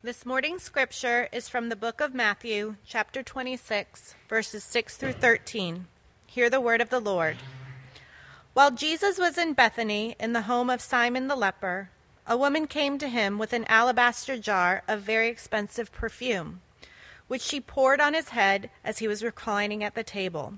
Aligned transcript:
This 0.00 0.24
morning's 0.24 0.62
scripture 0.62 1.28
is 1.32 1.48
from 1.48 1.70
the 1.70 1.74
book 1.74 2.00
of 2.00 2.14
Matthew, 2.14 2.76
chapter 2.86 3.20
26, 3.20 4.14
verses 4.28 4.62
6 4.62 4.96
through 4.96 5.14
13. 5.14 5.88
Hear 6.24 6.48
the 6.48 6.60
word 6.60 6.80
of 6.80 6.88
the 6.88 7.00
Lord. 7.00 7.38
While 8.52 8.70
Jesus 8.70 9.18
was 9.18 9.36
in 9.36 9.54
Bethany, 9.54 10.14
in 10.20 10.34
the 10.34 10.42
home 10.42 10.70
of 10.70 10.80
Simon 10.80 11.26
the 11.26 11.34
leper, 11.34 11.90
a 12.28 12.36
woman 12.36 12.68
came 12.68 12.96
to 12.98 13.08
him 13.08 13.38
with 13.38 13.52
an 13.52 13.64
alabaster 13.64 14.38
jar 14.38 14.84
of 14.86 15.00
very 15.00 15.26
expensive 15.26 15.90
perfume, 15.90 16.60
which 17.26 17.42
she 17.42 17.60
poured 17.60 18.00
on 18.00 18.14
his 18.14 18.28
head 18.28 18.70
as 18.84 18.98
he 18.98 19.08
was 19.08 19.24
reclining 19.24 19.82
at 19.82 19.96
the 19.96 20.04
table. 20.04 20.54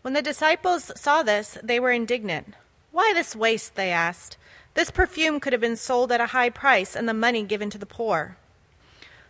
When 0.00 0.14
the 0.14 0.20
disciples 0.20 0.90
saw 0.96 1.22
this, 1.22 1.58
they 1.62 1.78
were 1.78 1.92
indignant. 1.92 2.54
Why 2.90 3.12
this 3.14 3.36
waste? 3.36 3.76
they 3.76 3.92
asked. 3.92 4.36
This 4.74 4.90
perfume 4.90 5.38
could 5.38 5.52
have 5.52 5.60
been 5.60 5.76
sold 5.76 6.10
at 6.12 6.20
a 6.20 6.26
high 6.26 6.50
price 6.50 6.96
and 6.96 7.08
the 7.08 7.14
money 7.14 7.42
given 7.42 7.68
to 7.70 7.78
the 7.78 7.86
poor. 7.86 8.36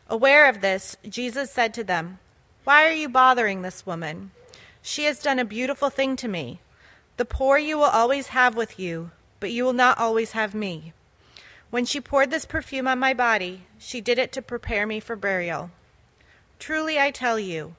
Aware 0.08 0.48
of 0.48 0.60
this, 0.60 0.96
Jesus 1.08 1.50
said 1.50 1.74
to 1.74 1.84
them, 1.84 2.18
Why 2.64 2.86
are 2.86 2.92
you 2.92 3.08
bothering 3.08 3.62
this 3.62 3.84
woman? 3.84 4.30
She 4.82 5.04
has 5.04 5.18
done 5.18 5.38
a 5.38 5.44
beautiful 5.44 5.90
thing 5.90 6.16
to 6.16 6.28
me. 6.28 6.60
The 7.16 7.24
poor 7.24 7.58
you 7.58 7.76
will 7.76 7.84
always 7.84 8.28
have 8.28 8.54
with 8.54 8.78
you, 8.78 9.10
but 9.40 9.50
you 9.50 9.64
will 9.64 9.72
not 9.72 9.98
always 9.98 10.32
have 10.32 10.54
me. 10.54 10.92
When 11.70 11.84
she 11.84 12.00
poured 12.00 12.30
this 12.30 12.44
perfume 12.44 12.86
on 12.86 12.98
my 12.98 13.14
body, 13.14 13.62
she 13.78 14.00
did 14.00 14.18
it 14.18 14.30
to 14.32 14.42
prepare 14.42 14.86
me 14.86 15.00
for 15.00 15.16
burial. 15.16 15.70
Truly 16.58 16.98
I 17.00 17.10
tell 17.10 17.38
you, 17.38 17.74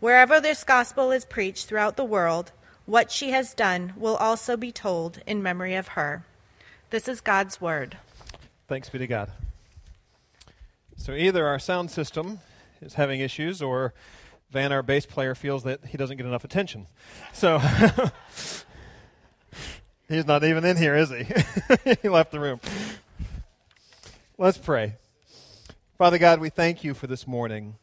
wherever 0.00 0.40
this 0.40 0.64
gospel 0.64 1.10
is 1.10 1.24
preached 1.24 1.66
throughout 1.66 1.96
the 1.96 2.04
world, 2.04 2.52
what 2.86 3.10
she 3.10 3.30
has 3.30 3.54
done 3.54 3.92
will 3.96 4.16
also 4.16 4.56
be 4.56 4.72
told 4.72 5.20
in 5.26 5.42
memory 5.42 5.74
of 5.74 5.88
her. 5.88 6.24
This 6.92 7.08
is 7.08 7.20
God's 7.22 7.58
word. 7.58 7.96
Thanks 8.68 8.90
be 8.90 8.98
to 8.98 9.06
God. 9.06 9.32
So 10.98 11.14
either 11.14 11.46
our 11.46 11.58
sound 11.58 11.90
system 11.90 12.40
is 12.82 12.92
having 12.92 13.20
issues, 13.20 13.62
or 13.62 13.94
Van, 14.50 14.72
our 14.72 14.82
bass 14.82 15.06
player, 15.06 15.34
feels 15.34 15.62
that 15.62 15.86
he 15.86 15.96
doesn't 15.96 16.18
get 16.18 16.26
enough 16.26 16.44
attention. 16.44 16.86
So 17.32 17.60
he's 20.06 20.26
not 20.26 20.44
even 20.44 20.66
in 20.66 20.76
here, 20.76 20.94
is 20.94 21.08
he? 21.08 21.24
he 22.02 22.10
left 22.10 22.30
the 22.30 22.40
room. 22.40 22.60
Let's 24.36 24.58
pray. 24.58 24.96
Father 25.96 26.18
God, 26.18 26.40
we 26.40 26.50
thank 26.50 26.84
you 26.84 26.92
for 26.92 27.06
this 27.06 27.26
morning. 27.26 27.76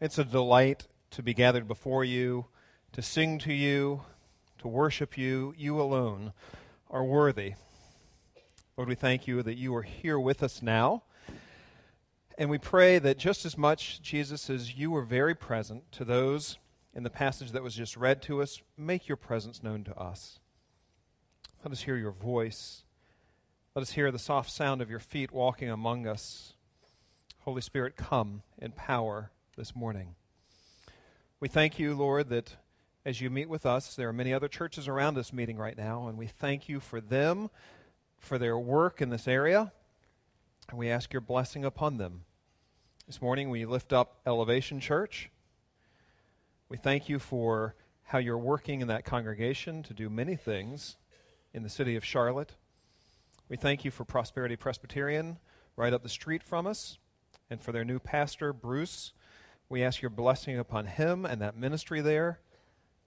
It's 0.00 0.18
a 0.18 0.24
delight 0.24 0.88
to 1.12 1.22
be 1.22 1.34
gathered 1.34 1.68
before 1.68 2.02
you, 2.02 2.46
to 2.94 3.00
sing 3.00 3.38
to 3.38 3.52
you, 3.52 4.02
to 4.58 4.66
worship 4.66 5.16
you. 5.16 5.54
You 5.56 5.80
alone 5.80 6.32
are 6.90 7.04
worthy. 7.04 7.54
Lord, 8.80 8.88
we 8.88 8.94
thank 8.94 9.28
you 9.28 9.42
that 9.42 9.58
you 9.58 9.74
are 9.74 9.82
here 9.82 10.18
with 10.18 10.42
us 10.42 10.62
now. 10.62 11.02
And 12.38 12.48
we 12.48 12.56
pray 12.56 12.98
that 12.98 13.18
just 13.18 13.44
as 13.44 13.58
much, 13.58 14.00
Jesus, 14.00 14.48
as 14.48 14.74
you 14.74 14.90
were 14.90 15.02
very 15.02 15.34
present 15.34 15.92
to 15.92 16.02
those 16.02 16.56
in 16.94 17.02
the 17.02 17.10
passage 17.10 17.52
that 17.52 17.62
was 17.62 17.74
just 17.74 17.94
read 17.94 18.22
to 18.22 18.40
us, 18.40 18.62
make 18.78 19.06
your 19.06 19.18
presence 19.18 19.62
known 19.62 19.84
to 19.84 19.94
us. 19.98 20.38
Let 21.62 21.72
us 21.72 21.82
hear 21.82 21.96
your 21.96 22.10
voice. 22.10 22.84
Let 23.74 23.82
us 23.82 23.90
hear 23.90 24.10
the 24.10 24.18
soft 24.18 24.50
sound 24.50 24.80
of 24.80 24.88
your 24.88 24.98
feet 24.98 25.30
walking 25.30 25.68
among 25.68 26.06
us. 26.06 26.54
Holy 27.40 27.60
Spirit, 27.60 27.96
come 27.96 28.40
in 28.56 28.72
power 28.72 29.30
this 29.58 29.76
morning. 29.76 30.14
We 31.38 31.48
thank 31.48 31.78
you, 31.78 31.92
Lord, 31.92 32.30
that 32.30 32.56
as 33.04 33.20
you 33.20 33.28
meet 33.28 33.50
with 33.50 33.66
us, 33.66 33.94
there 33.94 34.08
are 34.08 34.14
many 34.14 34.32
other 34.32 34.48
churches 34.48 34.88
around 34.88 35.18
us 35.18 35.34
meeting 35.34 35.58
right 35.58 35.76
now, 35.76 36.08
and 36.08 36.16
we 36.16 36.28
thank 36.28 36.66
you 36.66 36.80
for 36.80 36.98
them 36.98 37.50
for 38.20 38.38
their 38.38 38.58
work 38.58 39.02
in 39.02 39.08
this 39.08 39.26
area, 39.26 39.72
and 40.68 40.78
we 40.78 40.88
ask 40.88 41.12
your 41.12 41.22
blessing 41.22 41.64
upon 41.64 41.96
them. 41.96 42.22
This 43.06 43.20
morning 43.20 43.50
we 43.50 43.64
lift 43.64 43.92
up 43.92 44.20
Elevation 44.24 44.78
Church. 44.78 45.30
We 46.68 46.76
thank 46.76 47.08
you 47.08 47.18
for 47.18 47.74
how 48.04 48.18
you're 48.18 48.38
working 48.38 48.82
in 48.82 48.88
that 48.88 49.04
congregation 49.04 49.82
to 49.84 49.94
do 49.94 50.08
many 50.08 50.36
things 50.36 50.96
in 51.52 51.64
the 51.64 51.68
city 51.68 51.96
of 51.96 52.04
Charlotte. 52.04 52.54
We 53.48 53.56
thank 53.56 53.84
you 53.84 53.90
for 53.90 54.04
Prosperity 54.04 54.54
Presbyterian 54.54 55.38
right 55.74 55.92
up 55.92 56.02
the 56.02 56.08
street 56.08 56.42
from 56.42 56.66
us 56.66 56.98
and 57.48 57.60
for 57.60 57.72
their 57.72 57.84
new 57.84 57.98
pastor, 57.98 58.52
Bruce. 58.52 59.12
We 59.68 59.82
ask 59.82 60.02
your 60.02 60.10
blessing 60.10 60.58
upon 60.58 60.86
him 60.86 61.24
and 61.24 61.40
that 61.40 61.56
ministry 61.56 62.00
there. 62.00 62.38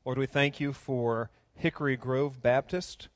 Lord, 0.03 0.17
we 0.17 0.25
thank 0.25 0.59
you 0.59 0.73
for 0.73 1.29
Hickory 1.55 1.95
Grove 1.95 2.41
Baptist 2.41 3.07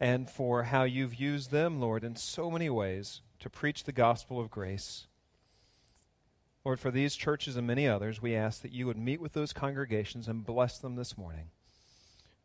and 0.00 0.28
for 0.28 0.64
how 0.64 0.84
you've 0.84 1.14
used 1.14 1.50
them, 1.50 1.80
Lord, 1.80 2.04
in 2.04 2.16
so 2.16 2.50
many 2.50 2.70
ways 2.70 3.20
to 3.40 3.50
preach 3.50 3.84
the 3.84 3.92
gospel 3.92 4.40
of 4.40 4.50
grace. 4.50 5.06
Lord, 6.64 6.80
for 6.80 6.90
these 6.90 7.16
churches 7.16 7.56
and 7.56 7.66
many 7.66 7.88
others, 7.88 8.20
we 8.20 8.36
ask 8.36 8.62
that 8.62 8.72
you 8.72 8.86
would 8.86 8.98
meet 8.98 9.20
with 9.20 9.32
those 9.32 9.52
congregations 9.52 10.28
and 10.28 10.44
bless 10.44 10.78
them 10.78 10.96
this 10.96 11.16
morning. 11.16 11.50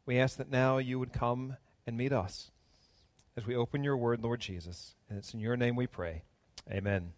We 0.06 0.20
ask 0.20 0.38
that 0.38 0.52
now 0.52 0.78
you 0.78 1.00
would 1.00 1.14
come 1.14 1.58
and 1.86 1.98
meet 1.98 2.12
us 2.12 2.52
as 3.36 3.46
we 3.46 3.56
open 3.56 3.84
your 3.84 3.98
word, 3.98 4.22
Lord 4.22 4.40
Jesus. 4.40 4.96
And 5.10 5.18
it's 5.18 5.34
in 5.34 5.40
your 5.40 5.58
name 5.58 5.76
we 5.76 5.88
pray. 5.88 6.24
Amen. 6.72 7.14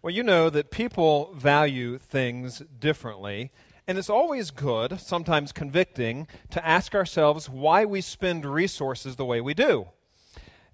Well, 0.00 0.14
you 0.14 0.22
know 0.22 0.48
that 0.48 0.70
people 0.70 1.34
value 1.34 1.98
things 1.98 2.62
differently. 2.78 3.50
And 3.88 3.96
it's 3.96 4.10
always 4.10 4.50
good, 4.50 5.00
sometimes 5.00 5.50
convicting, 5.50 6.28
to 6.50 6.64
ask 6.64 6.94
ourselves 6.94 7.48
why 7.48 7.86
we 7.86 8.02
spend 8.02 8.44
resources 8.44 9.16
the 9.16 9.24
way 9.24 9.40
we 9.40 9.54
do. 9.54 9.88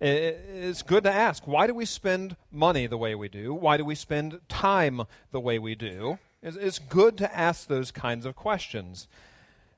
It's 0.00 0.82
good 0.82 1.04
to 1.04 1.12
ask 1.12 1.46
why 1.46 1.68
do 1.68 1.74
we 1.74 1.84
spend 1.84 2.34
money 2.50 2.88
the 2.88 2.98
way 2.98 3.14
we 3.14 3.28
do? 3.28 3.54
Why 3.54 3.76
do 3.76 3.84
we 3.84 3.94
spend 3.94 4.40
time 4.48 5.02
the 5.30 5.38
way 5.38 5.60
we 5.60 5.76
do? 5.76 6.18
It's 6.42 6.80
good 6.80 7.16
to 7.18 7.34
ask 7.34 7.68
those 7.68 7.92
kinds 7.92 8.26
of 8.26 8.34
questions. 8.34 9.06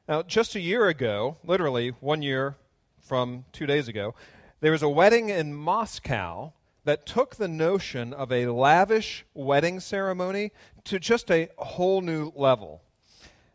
Now, 0.09 0.23
just 0.23 0.55
a 0.55 0.61
year 0.61 0.89
ago, 0.89 1.37
literally 1.45 1.91
one 2.01 2.23
year 2.23 2.57
from 3.03 3.45
two 3.53 3.67
days 3.67 3.87
ago, 3.87 4.15
there 4.61 4.73
was 4.73 4.83
a 4.83 4.89
wedding 4.89 5.29
in 5.29 5.53
Moscow 5.53 6.55
that 6.85 7.05
took 7.05 7.37
the 7.37 7.49
notion 7.49 8.15
of 8.15 8.33
a 8.33 8.47
lavish 8.47 9.27
wedding 9.35 9.79
ceremony 9.79 10.53
to 10.85 10.99
just 10.99 11.31
a 11.31 11.51
whole 11.59 12.01
new 12.01 12.33
level. 12.35 12.81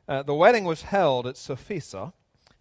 Uh, 0.08 0.24
the 0.24 0.34
wedding 0.34 0.66
was 0.66 0.84
held 0.84 1.28
at 1.28 1.36
Safisa. 1.36 2.14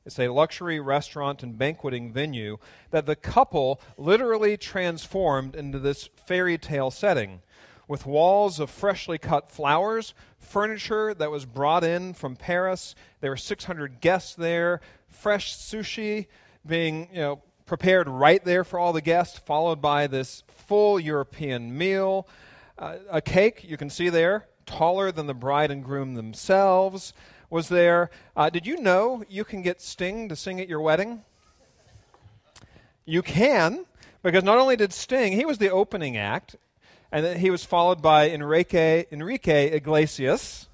It's 0.05 0.19
a 0.19 0.28
luxury 0.28 0.81
restaurant 0.81 1.43
and 1.43 1.59
banqueting 1.59 2.12
venue 2.12 2.59
that 2.91 3.06
the 3.06 3.17
couple 3.17 3.81
literally 3.97 4.56
transformed 4.56 5.55
into 5.55 5.79
this 5.79 6.09
fairy 6.27 6.59
tale 6.59 6.91
setting 6.91 7.43
with 7.91 8.06
walls 8.06 8.61
of 8.61 8.71
freshly 8.71 9.19
cut 9.19 9.50
flowers, 9.50 10.15
furniture 10.39 11.12
that 11.12 11.31
was 11.31 11.45
brought 11.45 11.83
in 11.83 12.15
from 12.15 12.37
Paris. 12.37 12.95
There 13.21 13.33
were 13.33 13.37
600 13.37 14.00
guests 14.00 14.34
there, 14.34 14.81
fresh 15.09 15.56
sushi 15.56 16.29
being, 16.65 17.09
you 17.12 17.21
know, 17.21 17.43
prepared 17.67 18.09
right 18.09 18.45
there 18.45 18.65
for 18.65 18.79
all 18.79 18.93
the 18.93 19.00
guests, 19.00 19.39
followed 19.39 19.83
by 19.83 20.06
this 20.06 20.45
full 20.49 21.00
European 21.00 21.77
meal. 21.77 22.29
Uh, 22.79 22.99
a 23.11 23.21
cake, 23.21 23.65
you 23.65 23.77
can 23.77 23.91
see 23.91 24.09
there, 24.09 24.47
taller 24.70 25.10
than 25.10 25.26
the 25.26 25.34
bride 25.34 25.70
and 25.70 25.84
groom 25.84 26.14
themselves 26.14 27.12
was 27.50 27.69
there. 27.69 28.10
Uh, 28.36 28.48
did 28.48 28.66
you 28.66 28.81
know 28.81 29.25
you 29.28 29.44
can 29.44 29.62
get 29.62 29.81
Sting 29.81 30.28
to 30.28 30.36
sing 30.36 30.60
at 30.60 30.69
your 30.69 30.81
wedding? 30.81 31.22
You 33.04 33.22
can, 33.22 33.84
because 34.22 34.44
not 34.44 34.58
only 34.58 34.76
did 34.76 34.92
Sting, 34.92 35.32
he 35.32 35.44
was 35.44 35.58
the 35.58 35.70
opening 35.70 36.16
act, 36.16 36.54
and 37.10 37.38
he 37.38 37.50
was 37.50 37.64
followed 37.64 38.00
by 38.00 38.31
Enrique, 38.31 39.06
Enrique 39.10 39.72
Iglesias, 39.72 40.69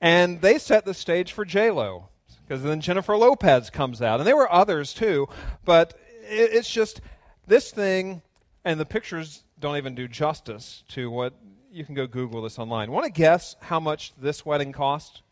and 0.00 0.42
they 0.42 0.58
set 0.58 0.84
the 0.84 0.92
stage 0.92 1.32
for 1.32 1.46
J 1.46 1.70
Lo, 1.70 2.08
because 2.42 2.62
then 2.62 2.82
Jennifer 2.82 3.16
Lopez 3.16 3.70
comes 3.70 4.02
out, 4.02 4.20
and 4.20 4.26
there 4.26 4.36
were 4.36 4.52
others 4.52 4.92
too, 4.92 5.28
but 5.64 5.94
it, 6.28 6.52
it's 6.52 6.70
just 6.70 7.00
this 7.46 7.70
thing, 7.70 8.20
and 8.64 8.78
the 8.78 8.84
pictures 8.84 9.44
don't 9.58 9.78
even 9.78 9.94
do 9.94 10.06
justice 10.06 10.84
to 10.88 11.10
what 11.10 11.32
you 11.72 11.84
can 11.84 11.94
go 11.94 12.06
Google 12.06 12.42
this 12.42 12.58
online. 12.58 12.92
Want 12.92 13.06
to 13.06 13.10
guess 13.10 13.56
how 13.60 13.80
much 13.80 14.12
this 14.20 14.44
wedding 14.44 14.72
cost? 14.72 15.22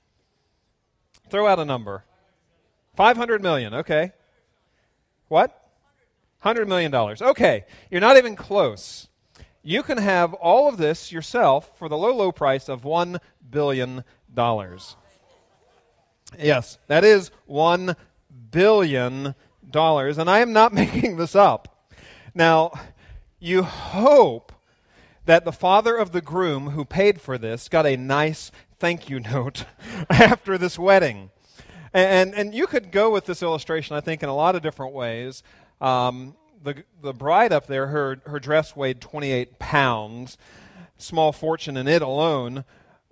Throw 1.30 1.46
out 1.46 1.58
a 1.58 1.64
number. 1.64 2.04
500 2.96 3.42
million, 3.42 3.74
okay. 3.74 4.12
What? 5.28 5.50
100 6.40 6.66
million 6.66 6.90
dollars. 6.90 7.20
Okay, 7.20 7.64
you're 7.90 8.00
not 8.00 8.16
even 8.16 8.34
close. 8.34 9.08
You 9.62 9.82
can 9.82 9.98
have 9.98 10.32
all 10.32 10.68
of 10.68 10.78
this 10.78 11.12
yourself 11.12 11.78
for 11.78 11.88
the 11.88 11.98
low 11.98 12.14
low 12.16 12.32
price 12.32 12.68
of 12.68 12.84
1 12.84 13.20
billion 13.50 14.04
dollars. 14.32 14.96
Yes, 16.38 16.78
that 16.86 17.04
is 17.04 17.30
1 17.46 17.94
billion 18.50 19.34
dollars 19.68 20.16
and 20.16 20.30
I 20.30 20.38
am 20.38 20.54
not 20.54 20.72
making 20.82 21.18
this 21.18 21.36
up. 21.36 21.86
Now, 22.34 22.72
you 23.38 23.62
hope 23.62 24.52
that 25.30 25.44
the 25.44 25.52
father 25.52 25.94
of 25.94 26.10
the 26.10 26.20
groom 26.20 26.70
who 26.70 26.84
paid 26.84 27.20
for 27.20 27.38
this 27.38 27.68
got 27.68 27.86
a 27.86 27.96
nice 27.96 28.50
thank 28.80 29.08
you 29.08 29.20
note 29.32 29.64
after 30.10 30.58
this 30.58 30.76
wedding. 30.76 31.30
And, 31.94 32.34
and 32.34 32.52
you 32.52 32.66
could 32.66 32.90
go 32.90 33.10
with 33.10 33.26
this 33.26 33.40
illustration, 33.40 33.94
I 33.94 34.00
think, 34.00 34.24
in 34.24 34.28
a 34.28 34.34
lot 34.34 34.56
of 34.56 34.62
different 34.62 34.92
ways. 34.92 35.44
Um, 35.80 36.34
the, 36.64 36.82
the 37.00 37.12
bride 37.12 37.52
up 37.52 37.68
there, 37.68 37.86
her, 37.86 38.20
her 38.26 38.40
dress 38.40 38.74
weighed 38.74 39.00
28 39.00 39.60
pounds, 39.60 40.36
small 40.98 41.30
fortune 41.30 41.76
in 41.76 41.86
it 41.86 42.02
alone. 42.02 42.64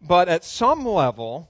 But 0.02 0.28
at 0.28 0.42
some 0.42 0.84
level, 0.84 1.48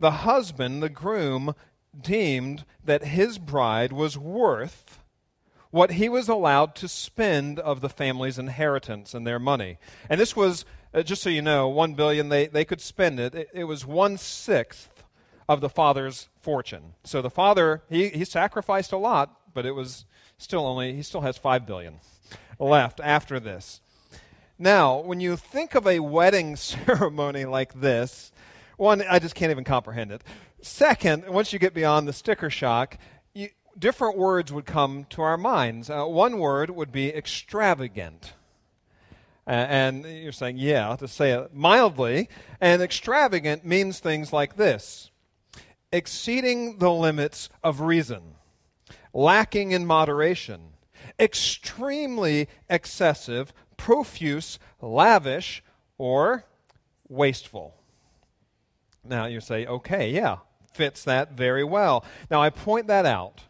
the 0.00 0.10
husband, 0.10 0.82
the 0.82 0.88
groom, 0.88 1.54
deemed 1.96 2.64
that 2.84 3.04
his 3.04 3.38
bride 3.38 3.92
was 3.92 4.18
worth 4.18 4.99
what 5.70 5.92
he 5.92 6.08
was 6.08 6.28
allowed 6.28 6.74
to 6.76 6.88
spend 6.88 7.58
of 7.58 7.80
the 7.80 7.88
family's 7.88 8.38
inheritance 8.38 9.14
and 9.14 9.26
their 9.26 9.38
money. 9.38 9.78
And 10.08 10.20
this 10.20 10.34
was, 10.34 10.64
uh, 10.92 11.02
just 11.02 11.22
so 11.22 11.30
you 11.30 11.42
know, 11.42 11.68
one 11.68 11.94
billion, 11.94 12.28
they, 12.28 12.46
they 12.46 12.64
could 12.64 12.80
spend 12.80 13.20
it. 13.20 13.34
it. 13.34 13.48
It 13.52 13.64
was 13.64 13.86
one 13.86 14.16
sixth 14.16 15.04
of 15.48 15.60
the 15.60 15.68
father's 15.68 16.28
fortune. 16.40 16.94
So 17.04 17.22
the 17.22 17.30
father, 17.30 17.82
he, 17.88 18.08
he 18.08 18.24
sacrificed 18.24 18.92
a 18.92 18.96
lot, 18.96 19.36
but 19.54 19.66
it 19.66 19.72
was 19.72 20.04
still 20.38 20.66
only, 20.66 20.94
he 20.94 21.02
still 21.02 21.20
has 21.20 21.36
five 21.38 21.66
billion 21.66 22.00
left 22.58 23.00
after 23.00 23.38
this. 23.38 23.80
Now, 24.58 25.00
when 25.00 25.20
you 25.20 25.36
think 25.36 25.74
of 25.74 25.86
a 25.86 26.00
wedding 26.00 26.56
ceremony 26.56 27.44
like 27.44 27.80
this, 27.80 28.32
one, 28.76 29.02
I 29.02 29.18
just 29.18 29.34
can't 29.34 29.50
even 29.50 29.64
comprehend 29.64 30.10
it. 30.10 30.22
Second, 30.62 31.28
once 31.28 31.52
you 31.52 31.58
get 31.58 31.74
beyond 31.74 32.06
the 32.06 32.12
sticker 32.12 32.50
shock, 32.50 32.98
different 33.80 34.16
words 34.16 34.52
would 34.52 34.66
come 34.66 35.06
to 35.10 35.22
our 35.22 35.36
minds. 35.36 35.90
Uh, 35.90 36.04
one 36.04 36.38
word 36.38 36.70
would 36.70 36.92
be 36.92 37.08
extravagant. 37.08 38.34
Uh, 39.46 39.50
and 39.50 40.04
you're 40.04 40.32
saying, 40.32 40.58
yeah, 40.58 40.94
to 40.96 41.08
say 41.08 41.32
it 41.32 41.54
mildly. 41.54 42.28
And 42.60 42.82
extravagant 42.82 43.64
means 43.64 43.98
things 43.98 44.32
like 44.32 44.56
this 44.56 45.10
exceeding 45.92 46.78
the 46.78 46.92
limits 46.92 47.48
of 47.64 47.80
reason, 47.80 48.22
lacking 49.12 49.72
in 49.72 49.84
moderation, 49.84 50.60
extremely 51.18 52.48
excessive, 52.68 53.52
profuse, 53.76 54.60
lavish, 54.80 55.64
or 55.98 56.44
wasteful. 57.08 57.74
Now 59.02 59.26
you 59.26 59.40
say, 59.40 59.66
okay, 59.66 60.10
yeah, 60.10 60.36
fits 60.72 61.02
that 61.04 61.32
very 61.32 61.64
well. 61.64 62.04
Now 62.30 62.40
I 62.40 62.50
point 62.50 62.86
that 62.86 63.04
out 63.04 63.42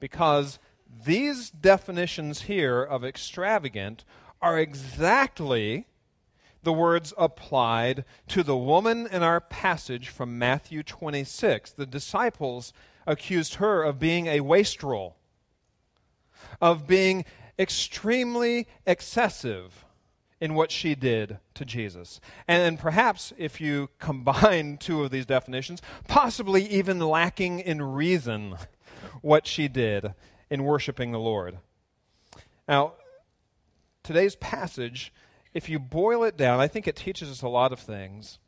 because 0.00 0.58
these 1.04 1.50
definitions 1.50 2.42
here 2.42 2.82
of 2.82 3.04
extravagant 3.04 4.04
are 4.42 4.58
exactly 4.58 5.86
the 6.62 6.72
words 6.72 7.14
applied 7.16 8.04
to 8.28 8.42
the 8.42 8.56
woman 8.56 9.06
in 9.06 9.22
our 9.22 9.40
passage 9.40 10.08
from 10.08 10.38
Matthew 10.38 10.82
26. 10.82 11.72
The 11.72 11.86
disciples 11.86 12.72
accused 13.06 13.54
her 13.54 13.82
of 13.82 13.98
being 13.98 14.26
a 14.26 14.40
wastrel, 14.40 15.16
of 16.60 16.86
being 16.86 17.24
extremely 17.58 18.66
excessive 18.86 19.84
in 20.40 20.54
what 20.54 20.70
she 20.70 20.94
did 20.94 21.38
to 21.54 21.64
Jesus. 21.64 22.20
And, 22.48 22.62
and 22.62 22.78
perhaps 22.78 23.32
if 23.36 23.60
you 23.60 23.90
combine 23.98 24.78
two 24.78 25.04
of 25.04 25.10
these 25.10 25.26
definitions, 25.26 25.82
possibly 26.08 26.66
even 26.66 26.98
lacking 26.98 27.60
in 27.60 27.82
reason 27.82 28.56
what 29.22 29.46
she 29.46 29.68
did 29.68 30.14
in 30.48 30.64
worshiping 30.64 31.12
the 31.12 31.18
Lord. 31.18 31.58
Now, 32.68 32.94
today's 34.02 34.36
passage, 34.36 35.12
if 35.54 35.68
you 35.68 35.78
boil 35.78 36.24
it 36.24 36.36
down, 36.36 36.60
I 36.60 36.68
think 36.68 36.86
it 36.86 36.96
teaches 36.96 37.30
us 37.30 37.42
a 37.42 37.48
lot 37.48 37.72
of 37.72 37.80
things. 37.80 38.38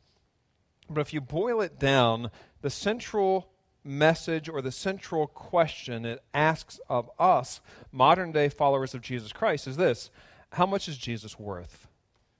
But 0.89 1.01
if 1.01 1.13
you 1.13 1.21
boil 1.21 1.61
it 1.61 1.79
down, 1.79 2.31
the 2.61 2.69
central 2.69 3.49
message 3.83 4.47
or 4.47 4.61
the 4.61 4.71
central 4.71 5.27
question 5.27 6.05
it 6.05 6.23
asks 6.33 6.79
of 6.89 7.09
us, 7.19 7.61
modern 7.91 8.31
day 8.31 8.49
followers 8.49 8.93
of 8.93 9.01
Jesus 9.01 9.33
Christ, 9.33 9.67
is 9.67 9.77
this 9.77 10.09
How 10.53 10.65
much 10.65 10.87
is 10.87 10.97
Jesus 10.97 11.39
worth? 11.39 11.87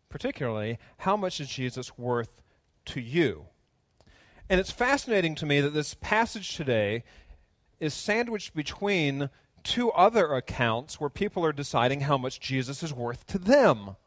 Particularly, 0.10 0.78
how 0.98 1.18
much 1.18 1.40
is 1.42 1.50
Jesus 1.50 1.98
worth 1.98 2.42
to 2.86 3.02
you? 3.02 3.48
And 4.50 4.60
it's 4.60 4.72
fascinating 4.72 5.36
to 5.36 5.46
me 5.46 5.62
that 5.62 5.74
this 5.74 5.96
passage 5.96 6.56
today 6.56 7.04
is 7.84 7.94
sandwiched 7.94 8.56
between 8.56 9.30
two 9.62 9.92
other 9.92 10.34
accounts 10.34 11.00
where 11.00 11.10
people 11.10 11.46
are 11.46 11.52
deciding 11.52 12.02
how 12.02 12.18
much 12.18 12.40
Jesus 12.40 12.82
is 12.82 12.94
worth 12.94 13.26
to 13.28 13.38
them. 13.38 13.98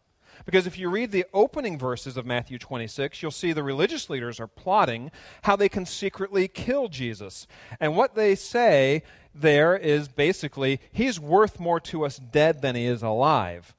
Because 0.46 0.66
if 0.66 0.78
you 0.78 0.88
read 0.88 1.12
the 1.12 1.26
opening 1.34 1.78
verses 1.78 2.16
of 2.16 2.24
Matthew 2.24 2.58
26, 2.58 3.20
you'll 3.20 3.30
see 3.30 3.52
the 3.52 3.62
religious 3.62 4.08
leaders 4.08 4.40
are 4.40 4.46
plotting 4.46 5.10
how 5.42 5.56
they 5.56 5.68
can 5.68 5.84
secretly 5.84 6.48
kill 6.48 6.88
Jesus. 6.88 7.46
And 7.78 7.96
what 7.96 8.14
they 8.14 8.34
say 8.34 9.02
there 9.34 9.76
is 9.76 10.08
basically, 10.08 10.80
he's 10.90 11.20
worth 11.20 11.60
more 11.60 11.80
to 11.80 12.06
us 12.06 12.18
dead 12.18 12.62
than 12.62 12.76
he 12.76 12.86
is 12.86 13.02
alive. 13.02 13.74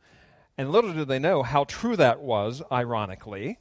And 0.60 0.72
little 0.72 0.94
do 0.94 1.06
they 1.06 1.20
know 1.20 1.42
how 1.42 1.64
true 1.64 1.96
that 1.96 2.20
was, 2.20 2.62
ironically. 2.72 3.58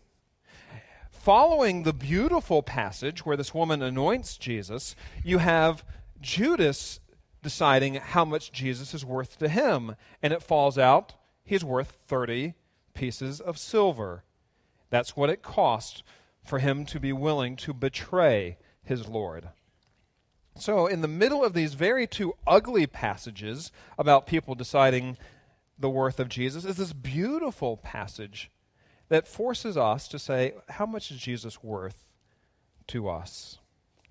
Following 1.10 1.82
the 1.82 1.92
beautiful 1.92 2.62
passage 2.62 3.24
where 3.24 3.36
this 3.36 3.54
woman 3.54 3.82
anoints 3.82 4.36
Jesus, 4.36 4.94
you 5.24 5.38
have 5.38 5.84
Judas 6.20 7.00
deciding 7.42 7.94
how 7.94 8.24
much 8.24 8.50
Jesus 8.50 8.92
is 8.92 9.04
worth 9.04 9.38
to 9.38 9.48
him. 9.48 9.94
And 10.22 10.32
it 10.32 10.42
falls 10.42 10.76
out 10.76 11.14
he's 11.44 11.64
worth 11.64 11.98
30 12.08 12.54
pieces 12.94 13.40
of 13.40 13.58
silver. 13.58 14.24
That's 14.90 15.16
what 15.16 15.30
it 15.30 15.42
cost 15.42 16.02
for 16.44 16.58
him 16.58 16.84
to 16.86 16.98
be 16.98 17.12
willing 17.12 17.56
to 17.56 17.72
betray 17.72 18.58
his 18.82 19.06
Lord. 19.06 19.50
So, 20.58 20.86
in 20.86 21.02
the 21.02 21.08
middle 21.08 21.44
of 21.44 21.52
these 21.52 21.74
very 21.74 22.06
two 22.06 22.34
ugly 22.46 22.86
passages 22.86 23.70
about 23.98 24.26
people 24.26 24.54
deciding 24.54 25.18
the 25.78 25.90
worth 25.90 26.18
of 26.18 26.28
Jesus, 26.28 26.64
is 26.64 26.78
this 26.78 26.94
beautiful 26.94 27.76
passage 27.76 28.50
that 29.08 29.28
forces 29.28 29.76
us 29.76 30.08
to 30.08 30.18
say, 30.18 30.54
How 30.70 30.86
much 30.86 31.10
is 31.10 31.18
Jesus 31.18 31.62
worth 31.62 32.08
to 32.88 33.08
us, 33.08 33.58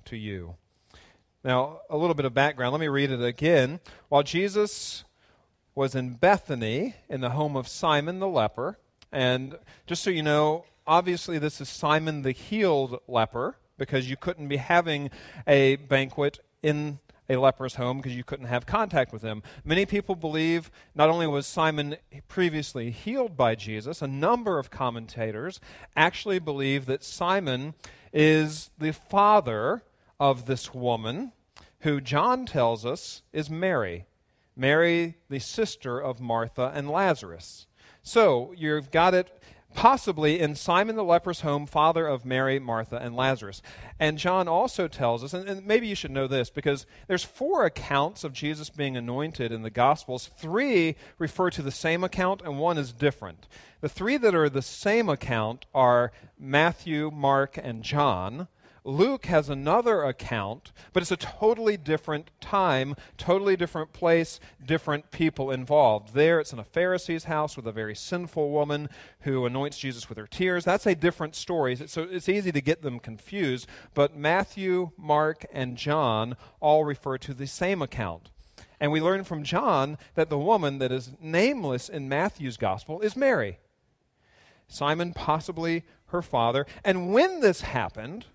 to 0.05 0.15
you? 0.15 0.55
Now, 1.45 1.81
a 1.91 1.95
little 1.95 2.15
bit 2.15 2.25
of 2.25 2.33
background. 2.33 2.71
Let 2.71 2.81
me 2.81 2.87
read 2.87 3.11
it 3.11 3.23
again. 3.23 3.79
While 4.09 4.23
Jesus 4.23 5.03
was 5.75 5.93
in 5.93 6.15
Bethany 6.15 6.95
in 7.07 7.21
the 7.21 7.29
home 7.29 7.55
of 7.55 7.67
Simon 7.67 8.17
the 8.17 8.27
leper, 8.27 8.79
and 9.11 9.55
just 9.85 10.01
so 10.01 10.09
you 10.09 10.23
know, 10.23 10.65
obviously 10.87 11.37
this 11.37 11.61
is 11.61 11.69
Simon 11.69 12.23
the 12.23 12.31
healed 12.31 12.99
leper 13.07 13.57
because 13.77 14.09
you 14.09 14.17
couldn't 14.17 14.47
be 14.47 14.57
having 14.57 15.11
a 15.45 15.75
banquet 15.75 16.39
in 16.63 16.97
a 17.29 17.35
leper's 17.35 17.75
home 17.75 17.97
because 17.97 18.15
you 18.15 18.23
couldn't 18.23 18.47
have 18.47 18.65
contact 18.65 19.13
with 19.13 19.21
him. 19.21 19.43
Many 19.63 19.85
people 19.85 20.15
believe 20.15 20.71
not 20.95 21.11
only 21.11 21.27
was 21.27 21.45
Simon 21.45 21.97
previously 22.27 22.89
healed 22.89 23.37
by 23.37 23.53
Jesus, 23.53 24.01
a 24.01 24.07
number 24.07 24.57
of 24.57 24.71
commentators 24.71 25.59
actually 25.95 26.39
believe 26.39 26.87
that 26.87 27.03
Simon 27.03 27.75
is 28.11 28.71
the 28.79 28.93
father 28.93 29.83
of 30.19 30.45
this 30.45 30.73
woman 30.73 31.31
who 31.85 32.01
John 32.01 32.47
tells 32.47 32.83
us 32.83 33.21
is 33.31 33.47
Mary. 33.47 34.07
Mary, 34.55 35.17
the 35.29 35.37
sister 35.37 35.99
of 35.99 36.19
Martha 36.19 36.71
and 36.73 36.89
Lazarus. 36.89 37.67
So 38.01 38.55
you've 38.57 38.89
got 38.89 39.13
it 39.13 39.39
possibly 39.75 40.39
in 40.39 40.55
Simon 40.55 40.95
the 40.95 41.03
leper's 41.03 41.41
home, 41.41 41.67
father 41.67 42.07
of 42.07 42.25
Mary, 42.25 42.57
Martha, 42.57 42.95
and 42.95 43.15
Lazarus. 43.15 43.61
And 43.99 44.17
John 44.17 44.47
also 44.47 44.87
tells 44.87 45.23
us, 45.23 45.35
and, 45.35 45.47
and, 45.47 45.67
maybe 45.67 45.85
you 45.85 45.93
should 45.93 46.09
know 46.09 46.25
this, 46.25 46.49
because 46.49 46.87
there's 47.07 47.23
four 47.23 47.65
accounts 47.65 48.23
of 48.23 48.33
Jesus 48.33 48.71
being 48.71 48.97
anointed 48.97 49.51
in 49.51 49.61
the 49.61 49.69
Gospels. 49.69 50.31
Three 50.37 50.95
refer 51.19 51.51
to 51.51 51.61
the 51.61 51.71
same 51.71 52.03
account, 52.03 52.41
and 52.41 52.57
one 52.57 52.79
is 52.79 52.93
different. 52.93 53.47
The 53.81 53.89
three 53.89 54.17
that 54.17 54.33
are 54.33 54.49
the 54.49 54.63
same 54.63 55.07
account 55.07 55.65
are 55.71 56.11
Matthew, 56.39 57.11
Mark, 57.13 57.59
and 57.61 57.83
John. 57.83 58.47
Luke 58.87 59.25
has 59.25 59.49
another 59.49 60.03
account, 60.03 60.71
but 60.93 61.01
it's 61.01 61.11
a 61.11 61.17
totally 61.17 61.75
different 61.75 62.29
time, 62.39 62.95
totally 63.17 63.57
different 63.57 63.91
place, 63.93 64.39
different 64.63 65.09
people 65.09 65.49
involved. 65.49 66.13
There, 66.13 66.39
it's 66.39 66.53
in 66.53 66.59
a 66.59 66.63
Pharisee's 66.63 67.23
house 67.23 67.57
with 67.57 67.65
a 67.65 67.71
very 67.71 67.95
sinful 67.95 68.51
woman 68.51 68.87
who 69.21 69.45
anoints 69.47 69.79
Jesus 69.79 70.07
with 70.07 70.19
her 70.19 70.27
tears. 70.27 70.63
That's 70.63 70.85
a 70.85 70.93
different 70.93 71.35
story. 71.35 71.75
So 71.75 72.03
it's 72.03 72.29
easy 72.29 72.51
to 72.51 72.61
get 72.61 72.83
them 72.83 72.99
confused, 72.99 73.67
but 73.95 74.15
Matthew, 74.15 74.91
Mark, 74.97 75.47
and 75.51 75.77
John 75.77 76.37
all 76.59 76.85
refer 76.85 77.17
to 77.17 77.33
the 77.33 77.47
same 77.47 77.81
account. 77.81 78.29
And 78.79 78.91
we 78.91 79.01
learn 79.01 79.23
from 79.23 79.43
John 79.43 79.97
that 80.13 80.29
the 80.29 80.37
woman 80.37 80.77
that 80.77 80.91
is 80.91 81.11
nameless 81.19 81.89
in 81.89 82.07
Matthew's 82.07 82.57
gospel 82.57 83.01
is 83.01 83.15
Mary. 83.15 83.57
Simon, 84.67 85.13
possibly 85.13 85.83
her 86.07 86.21
father. 86.21 86.67
And 86.83 87.11
when 87.11 87.39
this 87.39 87.61
happened, 87.61 88.25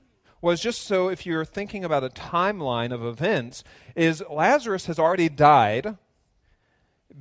was 0.40 0.60
just 0.60 0.82
so 0.82 1.08
if 1.08 1.26
you're 1.26 1.44
thinking 1.44 1.84
about 1.84 2.04
a 2.04 2.08
timeline 2.08 2.92
of 2.92 3.04
events, 3.04 3.62
is 3.94 4.22
Lazarus 4.30 4.86
has 4.86 4.98
already 4.98 5.28
died. 5.28 5.96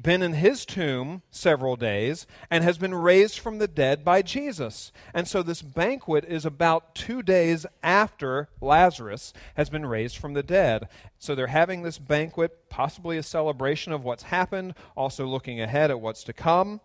been 0.02 0.22
in 0.22 0.34
his 0.34 0.66
tomb 0.66 1.22
several 1.30 1.76
days 1.76 2.28
and 2.50 2.64
has 2.64 2.78
been 2.78 2.94
raised 2.94 3.40
from 3.40 3.58
the 3.58 3.68
dead 3.68 4.06
by 4.06 4.22
Jesus. 4.22 4.92
And 5.14 5.28
so 5.28 5.44
this 5.44 5.62
banquet 5.62 6.26
is 6.26 6.46
about 6.46 6.96
two 6.96 7.22
days 7.22 7.66
after 7.84 8.50
Lazarus 8.62 9.34
has 9.56 9.70
been 9.70 9.86
raised 9.86 10.18
from 10.18 10.34
the 10.34 10.44
dead. 10.44 10.88
So 11.18 11.36
they're 11.36 11.48
having 11.48 11.84
this 11.84 11.98
banquet, 11.98 12.70
possibly 12.70 13.18
a 13.18 13.24
celebration 13.24 13.92
of 13.92 14.04
what's 14.04 14.24
happened, 14.24 14.76
also 14.96 15.26
looking 15.26 15.60
ahead 15.60 15.92
at 15.92 16.00
what's 16.00 16.24
to 16.26 16.34
come. 16.34 16.82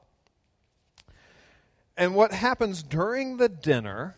And 1.97 2.15
what 2.15 2.33
happens 2.33 2.83
during 2.83 3.37
the 3.37 3.49
dinner 3.49 4.17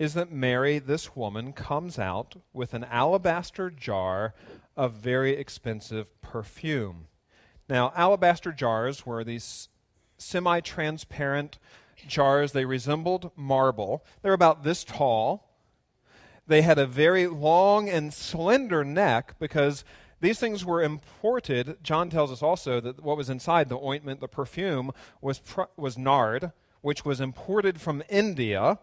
is 0.00 0.14
that 0.14 0.32
Mary, 0.32 0.78
this 0.78 1.14
woman, 1.14 1.52
comes 1.52 1.98
out 1.98 2.34
with 2.54 2.72
an 2.72 2.84
alabaster 2.84 3.68
jar 3.70 4.32
of 4.74 4.94
very 4.94 5.32
expensive 5.32 6.06
perfume. 6.22 7.06
Now, 7.68 7.92
alabaster 7.94 8.50
jars 8.50 9.04
were 9.04 9.22
these 9.22 9.68
semi 10.16 10.60
transparent 10.60 11.58
jars. 12.08 12.52
They 12.52 12.64
resembled 12.64 13.30
marble. 13.36 14.02
They're 14.22 14.32
about 14.32 14.64
this 14.64 14.84
tall. 14.84 15.50
They 16.46 16.62
had 16.62 16.78
a 16.78 16.86
very 16.86 17.26
long 17.26 17.90
and 17.90 18.12
slender 18.14 18.82
neck 18.82 19.34
because 19.38 19.84
these 20.22 20.40
things 20.40 20.64
were 20.64 20.82
imported. 20.82 21.76
John 21.82 22.08
tells 22.08 22.32
us 22.32 22.42
also 22.42 22.80
that 22.80 23.04
what 23.04 23.18
was 23.18 23.28
inside 23.28 23.68
the 23.68 23.78
ointment, 23.78 24.20
the 24.20 24.28
perfume, 24.28 24.92
was, 25.20 25.40
pr- 25.40 25.64
was 25.76 25.98
nard, 25.98 26.52
which 26.80 27.04
was 27.04 27.20
imported 27.20 27.82
from 27.82 28.02
India, 28.08 28.78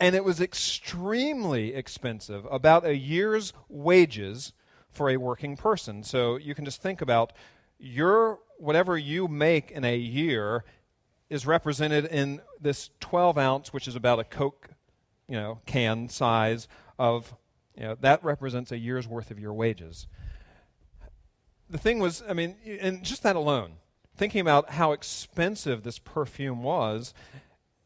and 0.00 0.14
it 0.14 0.24
was 0.24 0.40
extremely 0.40 1.74
expensive, 1.74 2.46
about 2.50 2.84
a 2.84 2.96
year's 2.96 3.52
wages 3.68 4.52
for 4.90 5.08
a 5.10 5.16
working 5.16 5.56
person. 5.56 6.02
So 6.02 6.36
you 6.36 6.54
can 6.54 6.64
just 6.64 6.82
think 6.82 7.00
about 7.00 7.32
your 7.78 8.38
whatever 8.58 8.96
you 8.96 9.26
make 9.26 9.70
in 9.70 9.84
a 9.84 9.96
year 9.96 10.64
is 11.28 11.46
represented 11.46 12.04
in 12.04 12.40
this 12.60 12.90
12 13.00 13.38
ounce, 13.38 13.72
which 13.72 13.88
is 13.88 13.96
about 13.96 14.20
a 14.20 14.24
Coke, 14.24 14.68
you 15.28 15.34
know, 15.34 15.60
can 15.66 16.08
size 16.08 16.68
of, 16.98 17.34
you 17.76 17.84
know, 17.84 17.96
that 18.00 18.22
represents 18.22 18.70
a 18.70 18.78
year's 18.78 19.08
worth 19.08 19.30
of 19.30 19.40
your 19.40 19.54
wages. 19.54 20.06
The 21.70 21.78
thing 21.78 22.00
was, 22.00 22.22
I 22.28 22.34
mean, 22.34 22.56
and 22.80 23.02
just 23.02 23.22
that 23.22 23.34
alone, 23.34 23.76
thinking 24.14 24.42
about 24.42 24.70
how 24.70 24.92
expensive 24.92 25.82
this 25.82 25.98
perfume 25.98 26.62
was, 26.62 27.14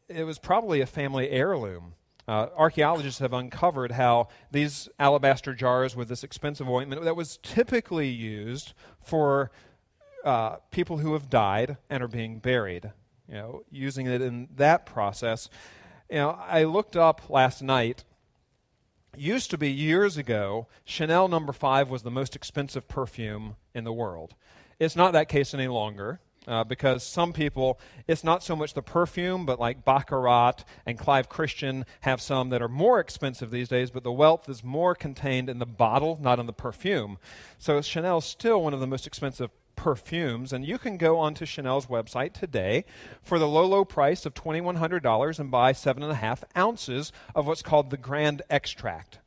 it 0.09 0.23
was 0.23 0.39
probably 0.39 0.81
a 0.81 0.85
family 0.85 1.29
heirloom. 1.29 1.93
Uh, 2.27 2.47
archaeologists 2.57 3.19
have 3.19 3.31
uncovered 3.31 3.91
how 3.93 4.27
these 4.51 4.89
alabaster 4.99 5.53
jars 5.53 5.95
with 5.95 6.09
this 6.09 6.23
expensive 6.23 6.67
ointment 6.67 7.03
that 7.03 7.15
was 7.15 7.37
typically 7.41 8.09
used 8.09 8.73
for 8.99 9.49
uh, 10.25 10.57
people 10.71 10.97
who 10.97 11.13
have 11.13 11.29
died 11.29 11.77
and 11.89 12.03
are 12.03 12.07
being 12.07 12.39
buried. 12.39 12.91
You 13.29 13.35
know, 13.35 13.63
using 13.71 14.07
it 14.07 14.21
in 14.21 14.49
that 14.55 14.85
process. 14.85 15.49
You 16.09 16.17
know, 16.17 16.29
I 16.31 16.63
looked 16.63 16.95
up 16.95 17.29
last 17.29 17.61
night. 17.61 18.03
Used 19.15 19.49
to 19.51 19.57
be 19.57 19.71
years 19.71 20.17
ago, 20.17 20.67
Chanel 20.85 21.27
Number 21.27 21.51
no. 21.51 21.57
Five 21.57 21.89
was 21.89 22.03
the 22.03 22.11
most 22.11 22.35
expensive 22.35 22.87
perfume 22.87 23.55
in 23.73 23.83
the 23.83 23.93
world. 23.93 24.35
It's 24.79 24.95
not 24.95 25.13
that 25.13 25.27
case 25.27 25.53
any 25.53 25.67
longer. 25.67 26.19
Uh, 26.47 26.63
because 26.63 27.03
some 27.03 27.33
people, 27.33 27.77
it's 28.07 28.23
not 28.23 28.41
so 28.41 28.55
much 28.55 28.73
the 28.73 28.81
perfume, 28.81 29.45
but 29.45 29.59
like 29.59 29.83
Baccarat 29.83 30.63
and 30.85 30.97
Clive 30.97 31.27
Christian 31.27 31.85
have 32.01 32.21
some 32.21 32.49
that 32.51 32.61
are 32.61 32.69
more 32.69 33.01
expensive 33.01 33.51
these 33.51 33.67
days, 33.67 33.91
but 33.91 34.03
the 34.03 34.13
wealth 34.13 34.47
is 34.47 34.63
more 34.63 34.95
contained 34.95 35.49
in 35.49 35.59
the 35.59 35.65
bottle, 35.65 36.17
not 36.21 36.39
in 36.39 36.45
the 36.45 36.53
perfume. 36.53 37.17
So 37.59 37.81
Chanel 37.81 38.19
is 38.19 38.25
still 38.25 38.61
one 38.61 38.73
of 38.73 38.79
the 38.79 38.87
most 38.87 39.05
expensive 39.05 39.49
perfumes, 39.77 40.51
and 40.51 40.65
you 40.65 40.77
can 40.77 40.97
go 40.97 41.17
onto 41.19 41.45
Chanel's 41.45 41.85
website 41.85 42.33
today 42.33 42.83
for 43.21 43.39
the 43.39 43.47
low, 43.47 43.65
low 43.65 43.85
price 43.85 44.25
of 44.25 44.33
$2,100 44.33 45.39
and 45.39 45.51
buy 45.51 45.71
seven 45.71 46.03
and 46.03 46.11
a 46.11 46.15
half 46.15 46.43
ounces 46.57 47.13
of 47.33 47.47
what's 47.47 47.61
called 47.61 47.89
the 47.89 47.97
Grand 47.97 48.41
Extract, 48.49 49.19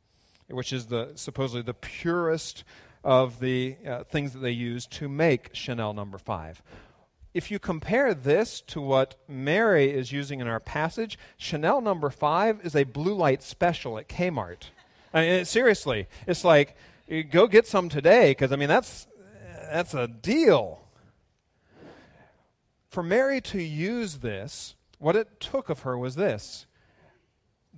which 0.47 0.71
is 0.73 0.87
the 0.87 1.11
supposedly 1.15 1.61
the 1.61 1.73
purest 1.73 2.63
of 3.03 3.39
the 3.39 3.77
uh, 3.87 4.03
things 4.03 4.33
that 4.33 4.39
they 4.39 4.51
use 4.51 4.85
to 4.85 5.09
make 5.09 5.49
Chanel 5.53 5.93
number 5.93 6.19
five. 6.19 6.61
If 7.33 7.49
you 7.49 7.59
compare 7.59 8.13
this 8.13 8.59
to 8.67 8.81
what 8.81 9.15
Mary 9.27 9.91
is 9.91 10.11
using 10.11 10.41
in 10.41 10.47
our 10.47 10.59
passage, 10.59 11.17
Chanel 11.37 11.79
number 11.79 12.09
five 12.09 12.59
is 12.65 12.75
a 12.75 12.83
blue 12.83 13.15
light 13.15 13.41
special 13.41 13.97
at 13.97 14.09
Kmart. 14.09 14.63
I 15.13 15.21
mean, 15.21 15.45
seriously, 15.45 16.07
it's 16.27 16.43
like 16.43 16.75
go 17.29 17.47
get 17.47 17.67
some 17.67 17.89
today 17.89 18.31
because 18.31 18.51
I 18.51 18.57
mean 18.57 18.69
that's 18.69 19.07
that's 19.71 19.93
a 19.93 20.07
deal. 20.07 20.81
For 22.89 23.01
Mary 23.01 23.39
to 23.41 23.61
use 23.61 24.17
this, 24.17 24.75
what 24.99 25.15
it 25.15 25.39
took 25.39 25.69
of 25.69 25.81
her 25.81 25.97
was 25.97 26.15
this. 26.15 26.65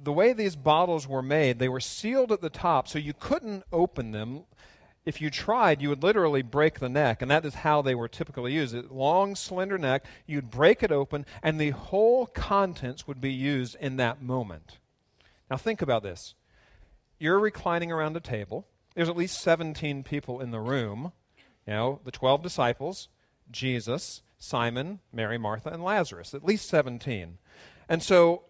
The 0.01 0.11
way 0.11 0.33
these 0.33 0.55
bottles 0.55 1.07
were 1.07 1.21
made, 1.21 1.59
they 1.59 1.69
were 1.69 1.79
sealed 1.79 2.31
at 2.31 2.41
the 2.41 2.49
top, 2.49 2.87
so 2.87 2.97
you 2.97 3.13
couldn't 3.13 3.63
open 3.71 4.11
them. 4.11 4.45
If 5.05 5.19
you 5.19 5.29
tried, 5.29 5.81
you 5.81 5.89
would 5.89 6.03
literally 6.03 6.41
break 6.41 6.79
the 6.79 6.89
neck, 6.89 7.21
and 7.21 7.29
that 7.29 7.45
is 7.45 7.55
how 7.55 7.81
they 7.81 7.93
were 7.93 8.07
typically 8.07 8.53
used. 8.53 8.73
A 8.73 8.83
long, 8.89 9.35
slender 9.35 9.77
neck, 9.77 10.05
you'd 10.25 10.49
break 10.49 10.81
it 10.81 10.91
open, 10.91 11.25
and 11.41 11.59
the 11.59 11.71
whole 11.71 12.25
contents 12.25 13.05
would 13.05 13.19
be 13.19 13.33
used 13.33 13.75
in 13.81 13.97
that 13.97 14.21
moment. 14.21 14.79
Now, 15.51 15.57
think 15.57 15.81
about 15.81 16.03
this. 16.03 16.35
You're 17.19 17.39
reclining 17.39 17.91
around 17.91 18.15
a 18.15 18.21
table. 18.21 18.65
There's 18.95 19.09
at 19.09 19.17
least 19.17 19.41
17 19.41 20.03
people 20.03 20.39
in 20.39 20.51
the 20.51 20.59
room. 20.59 21.11
You 21.67 21.73
know, 21.73 21.99
the 22.05 22.11
12 22.11 22.41
disciples, 22.41 23.09
Jesus, 23.51 24.21
Simon, 24.37 24.99
Mary, 25.11 25.37
Martha, 25.37 25.69
and 25.69 25.83
Lazarus, 25.83 26.33
at 26.33 26.45
least 26.45 26.67
17. 26.69 27.37
And 27.89 28.03
so 28.03 28.43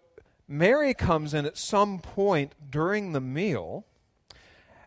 Mary 0.46 0.94
comes 0.94 1.34
in 1.34 1.46
at 1.46 1.56
some 1.56 1.98
point 1.98 2.54
during 2.70 3.12
the 3.12 3.20
meal, 3.20 3.86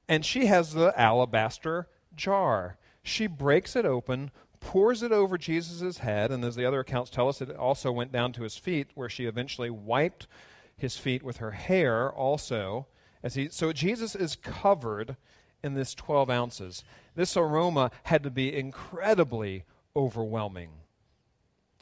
and 0.07 0.25
she 0.25 0.45
has 0.45 0.73
the 0.73 0.97
alabaster 0.99 1.87
jar. 2.15 2.77
She 3.03 3.27
breaks 3.27 3.75
it 3.75 3.85
open, 3.85 4.31
pours 4.59 5.03
it 5.03 5.11
over 5.11 5.37
Jesus' 5.37 5.99
head, 5.99 6.31
and 6.31 6.43
as 6.43 6.55
the 6.55 6.65
other 6.65 6.81
accounts 6.81 7.09
tell 7.09 7.29
us, 7.29 7.41
it 7.41 7.55
also 7.55 7.91
went 7.91 8.11
down 8.11 8.33
to 8.33 8.43
his 8.43 8.57
feet, 8.57 8.87
where 8.95 9.09
she 9.09 9.25
eventually 9.25 9.69
wiped 9.69 10.27
his 10.75 10.97
feet 10.97 11.23
with 11.23 11.37
her 11.37 11.51
hair 11.51 12.11
also. 12.11 12.87
As 13.23 13.35
he, 13.35 13.49
so 13.49 13.73
Jesus 13.73 14.15
is 14.15 14.35
covered 14.35 15.15
in 15.63 15.73
this 15.73 15.93
12 15.95 16.29
ounces. 16.29 16.83
This 17.15 17.35
aroma 17.35 17.91
had 18.03 18.23
to 18.23 18.29
be 18.29 18.55
incredibly 18.55 19.63
overwhelming 19.95 20.69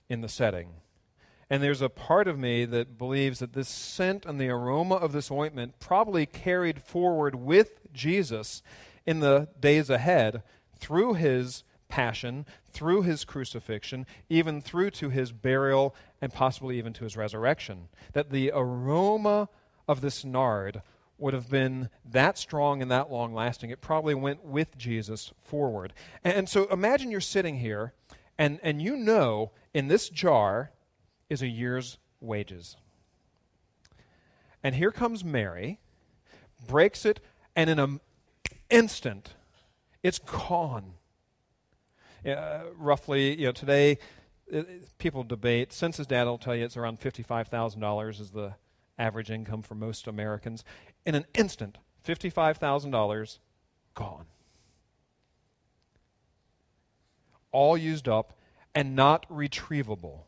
in 0.09 0.21
the 0.21 0.29
setting. 0.29 0.69
And 1.49 1.61
there's 1.61 1.81
a 1.81 1.89
part 1.89 2.27
of 2.27 2.39
me 2.39 2.65
that 2.65 2.97
believes 2.97 3.39
that 3.39 3.53
this 3.53 3.69
scent 3.69 4.25
and 4.25 4.39
the 4.39 4.49
aroma 4.49 4.95
of 4.95 5.11
this 5.11 5.29
ointment 5.29 5.79
probably 5.79 6.25
carried 6.25 6.81
forward 6.81 7.35
with 7.35 7.79
Jesus 7.95 8.61
in 9.05 9.19
the 9.19 9.47
days 9.59 9.89
ahead 9.89 10.43
through 10.77 11.13
his 11.15 11.63
passion, 11.87 12.45
through 12.71 13.03
his 13.03 13.25
crucifixion, 13.25 14.05
even 14.29 14.61
through 14.61 14.91
to 14.91 15.09
his 15.09 15.31
burial, 15.31 15.95
and 16.21 16.33
possibly 16.33 16.77
even 16.77 16.93
to 16.93 17.03
his 17.03 17.15
resurrection. 17.15 17.87
That 18.13 18.29
the 18.29 18.51
aroma 18.53 19.49
of 19.87 20.01
this 20.01 20.25
nard 20.25 20.81
would 21.17 21.33
have 21.33 21.49
been 21.49 21.89
that 22.03 22.37
strong 22.37 22.81
and 22.81 22.91
that 22.91 23.09
long 23.11 23.33
lasting. 23.33 23.69
It 23.69 23.81
probably 23.81 24.15
went 24.15 24.43
with 24.43 24.77
Jesus 24.77 25.31
forward. 25.43 25.93
And, 26.23 26.49
so 26.49 26.65
imagine 26.65 27.09
you're 27.09 27.21
sitting 27.21 27.59
here 27.59 27.93
and, 28.37 28.59
and 28.63 28.81
you 28.81 28.97
know 28.97 29.51
in 29.73 29.87
this 29.87 30.09
jar 30.09 30.71
is 31.29 31.41
a 31.41 31.47
year's 31.47 31.97
wages. 32.19 32.75
And 34.61 34.75
here 34.75 34.91
comes 34.91 35.23
Mary, 35.23 35.79
breaks 36.67 37.05
it, 37.05 37.21
and 37.55 37.69
in 37.69 37.79
an 37.79 37.99
instant, 38.69 39.33
it's 40.03 40.19
gone. 40.19 40.93
Uh, 42.25 42.61
roughly, 42.77 43.39
you 43.39 43.45
know, 43.45 43.51
today, 43.51 43.97
uh, 44.53 44.63
people 44.97 45.23
debate. 45.23 45.71
Census 45.71 46.07
data 46.07 46.29
will 46.29 46.37
tell 46.37 46.55
you 46.55 46.65
it's 46.65 46.77
around 46.77 46.99
$55,000 46.99 48.19
is 48.19 48.31
the 48.31 48.55
average 48.97 49.29
income 49.29 49.61
for 49.61 49.75
most 49.75 50.07
Americans. 50.07 50.63
In 51.05 51.15
an 51.15 51.25
instant, 51.33 51.77
$55,000 52.05 53.39
gone. 53.93 54.25
All 57.51 57.77
used 57.77 58.07
up 58.07 58.33
and 58.73 58.95
not 58.95 59.27
retrievable. 59.29 60.21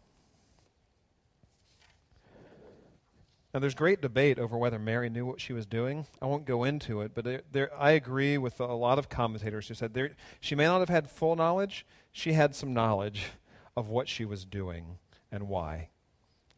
Now, 3.54 3.62
there's 3.62 3.76
great 3.76 4.02
debate 4.02 4.40
over 4.40 4.58
whether 4.58 4.78
Mary 4.78 5.10
knew 5.10 5.26
what 5.26 5.42
she 5.42 5.54
was 5.54 5.66
doing. 5.66 6.06
I 6.22 6.26
won't 6.26 6.46
go 6.46 6.64
into 6.64 7.02
it, 7.02 7.12
but 7.16 7.24
there, 7.24 7.42
there, 7.52 7.72
I 7.80 7.92
agree 7.92 8.38
with 8.38 8.60
a 8.60 8.66
lot 8.66 9.00
of 9.00 9.10
commentators 9.10 9.68
who 9.68 9.74
said 9.74 9.94
there, 9.94 10.12
she 10.40 10.54
may 10.54 10.66
not 10.66 10.80
have 10.80 10.90
had 10.90 11.10
full 11.10 11.36
knowledge, 11.36 11.86
she 12.12 12.34
had 12.34 12.56
some 12.56 12.74
knowledge 12.74 13.28
of 13.76 13.90
what 13.90 14.10
she 14.10 14.26
was 14.26 14.46
doing 14.46 14.98
and 15.32 15.48
why 15.48 15.90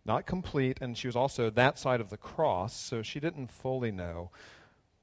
not 0.09 0.25
complete, 0.25 0.79
and 0.81 0.97
she 0.97 1.07
was 1.07 1.15
also 1.15 1.51
that 1.51 1.77
side 1.77 2.01
of 2.01 2.09
the 2.09 2.17
cross, 2.17 2.75
so 2.75 3.03
she 3.03 3.19
didn't 3.19 3.51
fully 3.51 3.91
know. 3.91 4.31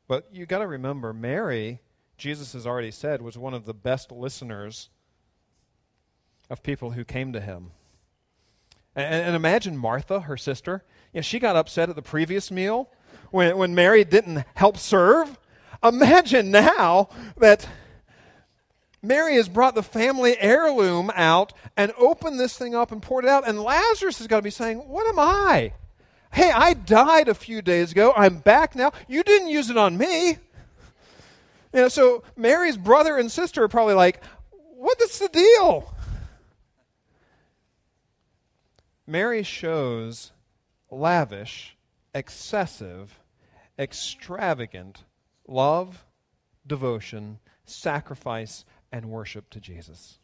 But 0.08 0.26
you 0.32 0.46
got 0.46 0.58
to 0.58 0.66
remember, 0.66 1.12
Mary, 1.12 1.80
Jesus 2.18 2.54
has 2.54 2.66
already 2.66 2.90
said, 2.90 3.22
was 3.22 3.38
one 3.38 3.54
of 3.54 3.66
the 3.66 3.72
best 3.72 4.10
listeners 4.10 4.88
of 6.50 6.62
people 6.62 6.90
who 6.90 7.04
came 7.04 7.32
to 7.32 7.40
him. 7.40 7.70
And, 8.96 9.26
and 9.26 9.36
imagine 9.36 9.76
Martha, 9.76 10.20
her 10.20 10.36
sister. 10.36 10.82
You 11.16 11.20
know, 11.20 11.22
she 11.22 11.38
got 11.38 11.56
upset 11.56 11.88
at 11.88 11.96
the 11.96 12.02
previous 12.02 12.50
meal 12.50 12.90
when, 13.30 13.56
when 13.56 13.74
Mary 13.74 14.04
didn't 14.04 14.44
help 14.54 14.76
serve. 14.76 15.38
Imagine 15.82 16.50
now 16.50 17.08
that 17.38 17.66
Mary 19.00 19.36
has 19.36 19.48
brought 19.48 19.74
the 19.74 19.82
family 19.82 20.36
heirloom 20.38 21.10
out 21.14 21.54
and 21.74 21.90
opened 21.96 22.38
this 22.38 22.58
thing 22.58 22.74
up 22.74 22.92
and 22.92 23.00
poured 23.00 23.24
it 23.24 23.30
out, 23.30 23.48
and 23.48 23.62
Lazarus 23.62 24.18
has 24.18 24.26
got 24.26 24.36
to 24.36 24.42
be 24.42 24.50
saying, 24.50 24.80
What 24.80 25.06
am 25.06 25.18
I? 25.18 25.72
Hey, 26.34 26.50
I 26.50 26.74
died 26.74 27.28
a 27.28 27.34
few 27.34 27.62
days 27.62 27.92
ago. 27.92 28.12
I'm 28.14 28.36
back 28.36 28.74
now. 28.74 28.92
You 29.08 29.22
didn't 29.22 29.48
use 29.48 29.70
it 29.70 29.78
on 29.78 29.96
me. 29.96 30.32
You 30.32 30.36
know, 31.72 31.88
so 31.88 32.24
Mary's 32.36 32.76
brother 32.76 33.16
and 33.16 33.32
sister 33.32 33.62
are 33.62 33.68
probably 33.68 33.94
like, 33.94 34.22
What 34.50 35.00
is 35.00 35.18
the 35.18 35.28
deal? 35.28 35.94
Mary 39.06 39.42
shows 39.42 40.32
lavish, 40.96 41.76
excessive, 42.14 43.18
extravagant 43.78 45.04
love, 45.46 46.04
devotion, 46.66 47.38
sacrifice, 47.64 48.64
and 48.90 49.06
worship 49.06 49.50
to 49.50 49.60
Jesus. 49.60 50.18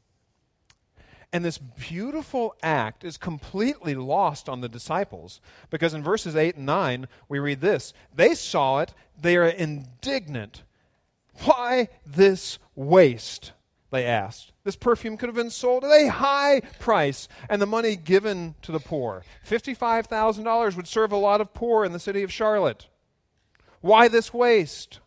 And 1.33 1.45
this 1.45 1.59
beautiful 1.59 2.55
act 2.63 3.05
is 3.05 3.17
completely 3.17 3.95
lost 3.95 4.49
on 4.49 4.61
the 4.61 4.69
disciples 4.69 5.41
because 5.71 5.95
in 5.95 6.03
verses 6.03 6.37
8 6.37 6.57
and 6.57 6.67
9, 6.67 7.09
we 7.29 7.39
read 7.39 7.61
this 7.61 7.95
They 8.15 8.35
saw 8.35 8.81
it, 8.81 8.93
they 9.21 9.37
are 9.37 9.47
indignant. 9.47 10.63
Why 11.45 11.89
this 12.05 12.59
waste? 12.75 13.53
They 13.91 14.05
asked. 14.05 14.52
This 14.65 14.77
perfume 14.77 15.17
could 15.17 15.29
have 15.29 15.37
been 15.37 15.51
sold 15.51 15.85
at 15.85 15.91
a 15.91 16.09
high 16.09 16.61
price 16.79 17.27
and 17.49 17.61
the 17.61 17.67
money 17.67 17.97
given 17.97 18.55
to 18.63 18.71
the 18.71 18.79
poor. 18.79 19.25
$55,000 19.47 20.77
would 20.77 20.87
serve 20.87 21.11
a 21.11 21.17
lot 21.17 21.41
of 21.41 21.53
poor 21.53 21.85
in 21.85 21.93
the 21.93 21.99
city 21.99 22.23
of 22.23 22.33
Charlotte. 22.33 22.87
Why 23.81 24.07
this 24.07 24.33
waste? 24.33 25.01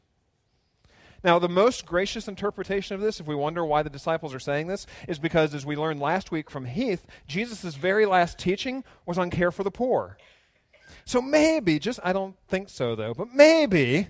Now, 1.23 1.39
the 1.39 1.49
most 1.49 1.85
gracious 1.85 2.27
interpretation 2.27 2.95
of 2.95 3.01
this, 3.01 3.19
if 3.19 3.25
we 3.25 3.33
wonder 3.33 3.65
why 3.65 3.81
the 3.81 3.89
disciples 3.89 4.35
are 4.35 4.39
saying 4.39 4.67
this, 4.67 4.85
is 5.07 5.17
because, 5.17 5.55
as 5.55 5.65
we 5.65 5.75
learned 5.75 5.99
last 5.99 6.31
week 6.31 6.51
from 6.51 6.65
Heath, 6.65 7.07
Jesus' 7.25 7.75
very 7.75 8.05
last 8.05 8.37
teaching 8.37 8.83
was 9.07 9.17
on 9.17 9.31
care 9.31 9.51
for 9.51 9.63
the 9.63 9.71
poor. 9.71 10.17
So 11.05 11.21
maybe, 11.21 11.79
just, 11.79 11.99
I 12.03 12.13
don't 12.13 12.35
think 12.47 12.69
so 12.69 12.95
though, 12.95 13.13
but 13.13 13.33
maybe 13.33 14.09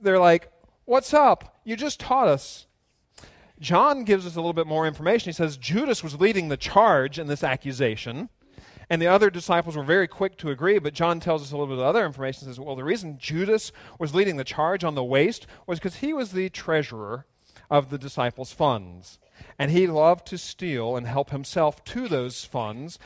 they're 0.00 0.18
like, 0.18 0.50
What's 0.88 1.12
up? 1.12 1.58
You 1.64 1.76
just 1.76 2.00
taught 2.00 2.28
us. 2.28 2.66
John 3.60 4.04
gives 4.04 4.26
us 4.26 4.36
a 4.36 4.40
little 4.40 4.52
bit 4.52 4.66
more 4.66 4.86
information. 4.86 5.30
He 5.30 5.34
says 5.34 5.56
Judas 5.56 6.02
was 6.02 6.20
leading 6.20 6.48
the 6.48 6.56
charge 6.56 7.18
in 7.18 7.26
this 7.26 7.42
accusation. 7.42 8.28
And 8.90 9.02
the 9.02 9.06
other 9.06 9.28
disciples 9.28 9.76
were 9.76 9.82
very 9.82 10.08
quick 10.08 10.38
to 10.38 10.50
agree, 10.50 10.78
but 10.78 10.94
John 10.94 11.20
tells 11.20 11.42
us 11.42 11.52
a 11.52 11.56
little 11.56 11.74
bit 11.74 11.82
of 11.82 11.84
other 11.86 12.06
information. 12.06 12.46
Says, 12.46 12.58
well, 12.58 12.76
the 12.76 12.84
reason 12.84 13.18
Judas 13.18 13.70
was 13.98 14.14
leading 14.14 14.36
the 14.36 14.44
charge 14.44 14.82
on 14.82 14.94
the 14.94 15.04
waste 15.04 15.46
was 15.66 15.78
because 15.78 15.96
he 15.96 16.12
was 16.12 16.32
the 16.32 16.48
treasurer 16.48 17.26
of 17.70 17.90
the 17.90 17.98
disciples' 17.98 18.52
funds. 18.52 19.18
And 19.58 19.70
he 19.70 19.86
loved 19.86 20.26
to 20.28 20.38
steal 20.38 20.96
and 20.96 21.06
help 21.06 21.30
himself 21.30 21.84
to 21.84 22.08
those 22.08 22.44
funds. 22.44 22.98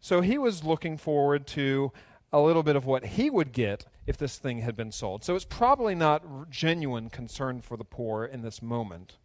So 0.00 0.20
he 0.20 0.38
was 0.38 0.64
looking 0.64 0.96
forward 0.96 1.46
to 1.48 1.92
a 2.32 2.40
little 2.40 2.62
bit 2.62 2.76
of 2.76 2.84
what 2.84 3.04
he 3.04 3.30
would 3.30 3.52
get 3.52 3.86
if 4.06 4.16
this 4.16 4.38
thing 4.38 4.60
had 4.60 4.76
been 4.76 4.92
sold. 4.92 5.24
So 5.24 5.34
it's 5.34 5.44
probably 5.44 5.94
not 5.94 6.50
genuine 6.50 7.10
concern 7.10 7.60
for 7.60 7.76
the 7.76 7.84
poor 7.84 8.24
in 8.24 8.42
this 8.42 8.62
moment. 8.62 9.16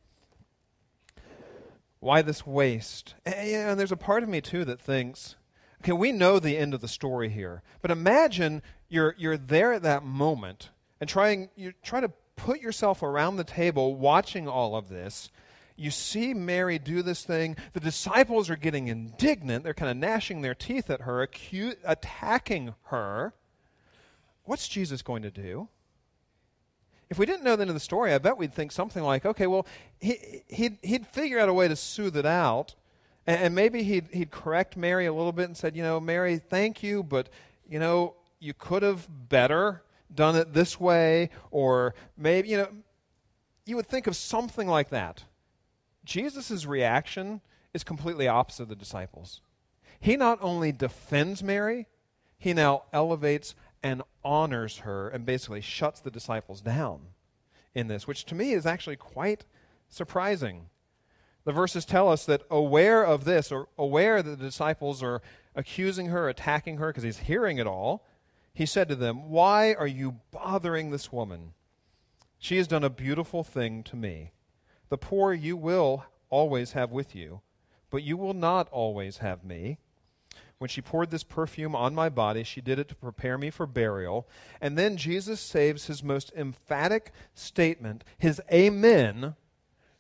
Why 2.00 2.22
this 2.22 2.46
waste? 2.46 3.16
And 3.26 3.80
there's 3.80 3.92
a 3.92 3.98
part 3.98 4.24
of 4.24 4.30
me, 4.30 4.42
too, 4.42 4.66
that 4.66 4.80
thinks 4.80 5.36
Okay, 5.82 5.94
we 5.94 6.12
know 6.12 6.40
the 6.40 6.58
end 6.58 6.74
of 6.74 6.82
the 6.82 6.88
story 6.88 7.30
here, 7.30 7.64
but 7.82 7.92
imagine 7.92 8.62
you're, 8.90 9.16
you're 9.18 9.38
there 9.38 9.72
at 9.72 9.84
that 9.84 10.04
moment 10.04 10.72
and 11.00 11.10
trying, 11.10 11.50
you 11.56 11.74
try 11.84 12.02
to 12.02 12.12
put 12.36 12.60
yourself 12.60 13.02
around 13.02 13.38
the 13.38 13.46
table 13.46 13.96
watching 13.96 14.48
all 14.48 14.76
of 14.76 14.90
this. 14.90 15.32
You 15.78 15.92
see 15.92 16.34
Mary 16.34 16.80
do 16.80 17.02
this 17.02 17.24
thing. 17.24 17.56
The 17.72 17.80
disciples 17.80 18.50
are 18.50 18.58
getting 18.58 18.90
indignant. 18.90 19.64
They're 19.64 19.74
kind 19.74 19.92
of 19.92 19.96
gnashing 19.96 20.42
their 20.42 20.56
teeth 20.56 20.90
at 20.90 21.02
her, 21.02 21.26
acu- 21.26 21.78
attacking 21.86 22.76
her. 22.88 23.34
What's 24.44 24.68
Jesus 24.68 25.02
going 25.02 25.22
to 25.22 25.32
do? 25.32 25.70
If 27.10 27.18
we 27.18 27.26
didn't 27.26 27.44
know 27.44 27.56
the 27.56 27.62
end 27.62 27.70
of 27.70 27.76
the 27.76 27.80
story, 27.80 28.14
I 28.14 28.18
bet 28.20 28.38
we'd 28.38 28.54
think 28.54 28.72
something 28.72 29.04
like, 29.04 29.26
okay, 29.26 29.48
well, 29.48 29.66
he, 30.00 30.44
he'd, 30.48 30.78
he'd 30.82 31.08
figure 31.08 31.40
out 31.40 31.50
a 31.50 31.54
way 31.54 31.68
to 31.68 31.76
soothe 31.76 32.16
it 32.16 32.26
out 32.26 32.76
and, 33.30 33.44
and 33.44 33.56
maybe 33.56 33.84
he'd, 33.84 34.08
he'd 34.12 34.32
correct 34.32 34.76
Mary 34.76 35.06
a 35.06 35.14
little 35.14 35.32
bit 35.32 35.46
and 35.46 35.56
said, 35.56 35.76
you 35.76 35.84
know, 35.84 36.00
Mary, 36.00 36.38
thank 36.38 36.82
you, 36.82 37.04
but, 37.04 37.30
you 37.68 37.80
know, 37.80 38.16
you 38.40 38.54
could 38.54 38.82
have 38.82 39.08
better 39.30 39.84
done 40.14 40.36
it 40.36 40.54
this 40.54 40.80
way, 40.80 41.30
or 41.52 41.94
maybe, 42.18 42.50
you 42.50 42.58
know, 42.58 42.70
you 43.66 43.76
would 43.76 43.86
think 43.86 44.08
of 44.08 44.16
something 44.16 44.68
like 44.68 44.90
that. 44.90 45.24
Jesus' 46.04 46.66
reaction 46.66 47.42
is 47.72 47.84
completely 47.84 48.28
opposite 48.28 48.64
of 48.64 48.70
the 48.70 48.76
disciples. 48.76 49.42
He 50.00 50.16
not 50.18 50.40
only 50.42 50.72
defends 50.72 51.44
Mary, 51.44 51.86
he 52.40 52.54
now 52.54 52.84
elevates 52.92 53.54
and 53.82 54.02
honors 54.24 54.80
her 54.80 55.10
and 55.10 55.26
basically 55.26 55.62
shuts 55.62 56.00
the 56.00 56.12
disciples 56.12 56.62
down 56.62 57.02
in 57.74 57.88
this, 57.88 58.08
which 58.08 58.26
to 58.26 58.36
me 58.36 58.52
is 58.52 58.66
actually 58.66 58.96
quite 58.96 59.46
surprising. 59.88 60.70
The 61.46 61.52
verses 61.52 61.86
tell 61.86 62.10
us 62.10 62.26
that 62.26 62.44
aware 62.50 63.04
of 63.04 63.24
this, 63.24 63.52
or 63.52 63.70
aware 63.78 64.22
that 64.22 64.38
the 64.38 64.46
disciples 64.46 65.02
are 65.02 65.22
accusing 65.56 66.08
her, 66.08 66.28
attacking 66.30 66.78
her, 66.78 66.88
because 66.88 67.04
he's 67.04 67.20
hearing 67.20 67.58
it 67.58 67.68
all, 67.68 68.06
he 68.54 68.66
said 68.66 68.90
to 68.90 68.96
them, 68.96 69.30
Why 69.30 69.74
are 69.74 69.88
you 69.88 70.20
bothering 70.32 70.92
this 70.92 71.12
woman? 71.12 71.54
She 72.38 72.58
has 72.58 72.68
done 72.68 72.84
a 72.84 72.90
beautiful 72.90 73.44
thing 73.44 73.84
to 73.84 73.96
me. 73.96 74.34
The 74.90 74.98
poor 74.98 75.34
you 75.34 75.56
will 75.56 76.06
always 76.30 76.74
have 76.74 76.92
with 76.92 77.16
you, 77.16 77.42
but 77.90 78.04
you 78.04 78.18
will 78.18 78.34
not 78.34 78.70
always 78.70 79.18
have 79.18 79.44
me. 79.44 79.80
When 80.60 80.68
she 80.68 80.82
poured 80.82 81.10
this 81.10 81.24
perfume 81.24 81.74
on 81.74 81.96
my 81.96 82.10
body, 82.10 82.44
she 82.44 82.60
did 82.60 82.80
it 82.80 82.90
to 82.90 82.96
prepare 82.96 83.38
me 83.38 83.50
for 83.50 83.66
burial. 83.66 84.28
And 84.60 84.78
then 84.78 84.98
Jesus 84.98 85.40
saves 85.40 85.88
his 85.88 86.04
most 86.04 86.34
emphatic 86.36 87.14
statement, 87.34 88.04
his 88.18 88.42
amen, 88.52 89.36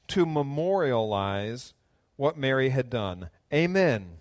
to 0.09 0.25
memorialize 0.25 1.73
what 2.17 2.37
Mary 2.37 2.69
had 2.69 2.89
done. 2.89 3.29
Amen. 3.53 4.17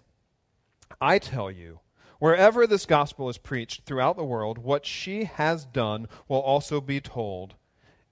I 1.00 1.18
tell 1.18 1.50
you, 1.50 1.80
wherever 2.20 2.68
this 2.68 2.86
gospel 2.86 3.28
is 3.28 3.38
preached 3.38 3.82
throughout 3.84 4.16
the 4.16 4.22
world, 4.22 4.58
what 4.58 4.86
she 4.86 5.24
has 5.24 5.64
done 5.64 6.06
will 6.28 6.40
also 6.40 6.80
be 6.80 7.00
told 7.00 7.56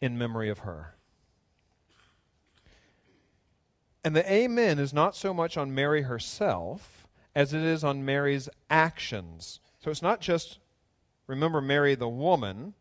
in 0.00 0.18
memory 0.18 0.50
of 0.50 0.60
her. 0.60 0.96
And 4.02 4.16
the 4.16 4.28
amen 4.30 4.80
is 4.80 4.92
not 4.92 5.14
so 5.14 5.32
much 5.32 5.56
on 5.56 5.74
Mary 5.74 6.02
herself 6.02 7.05
as 7.36 7.52
it 7.52 7.62
is 7.62 7.84
on 7.84 8.02
Mary's 8.04 8.48
actions. 8.70 9.60
So 9.78 9.90
it's 9.90 10.02
not 10.02 10.22
just 10.22 10.58
remember 11.26 11.60
Mary 11.60 11.94
the 11.94 12.08
woman, 12.08 12.72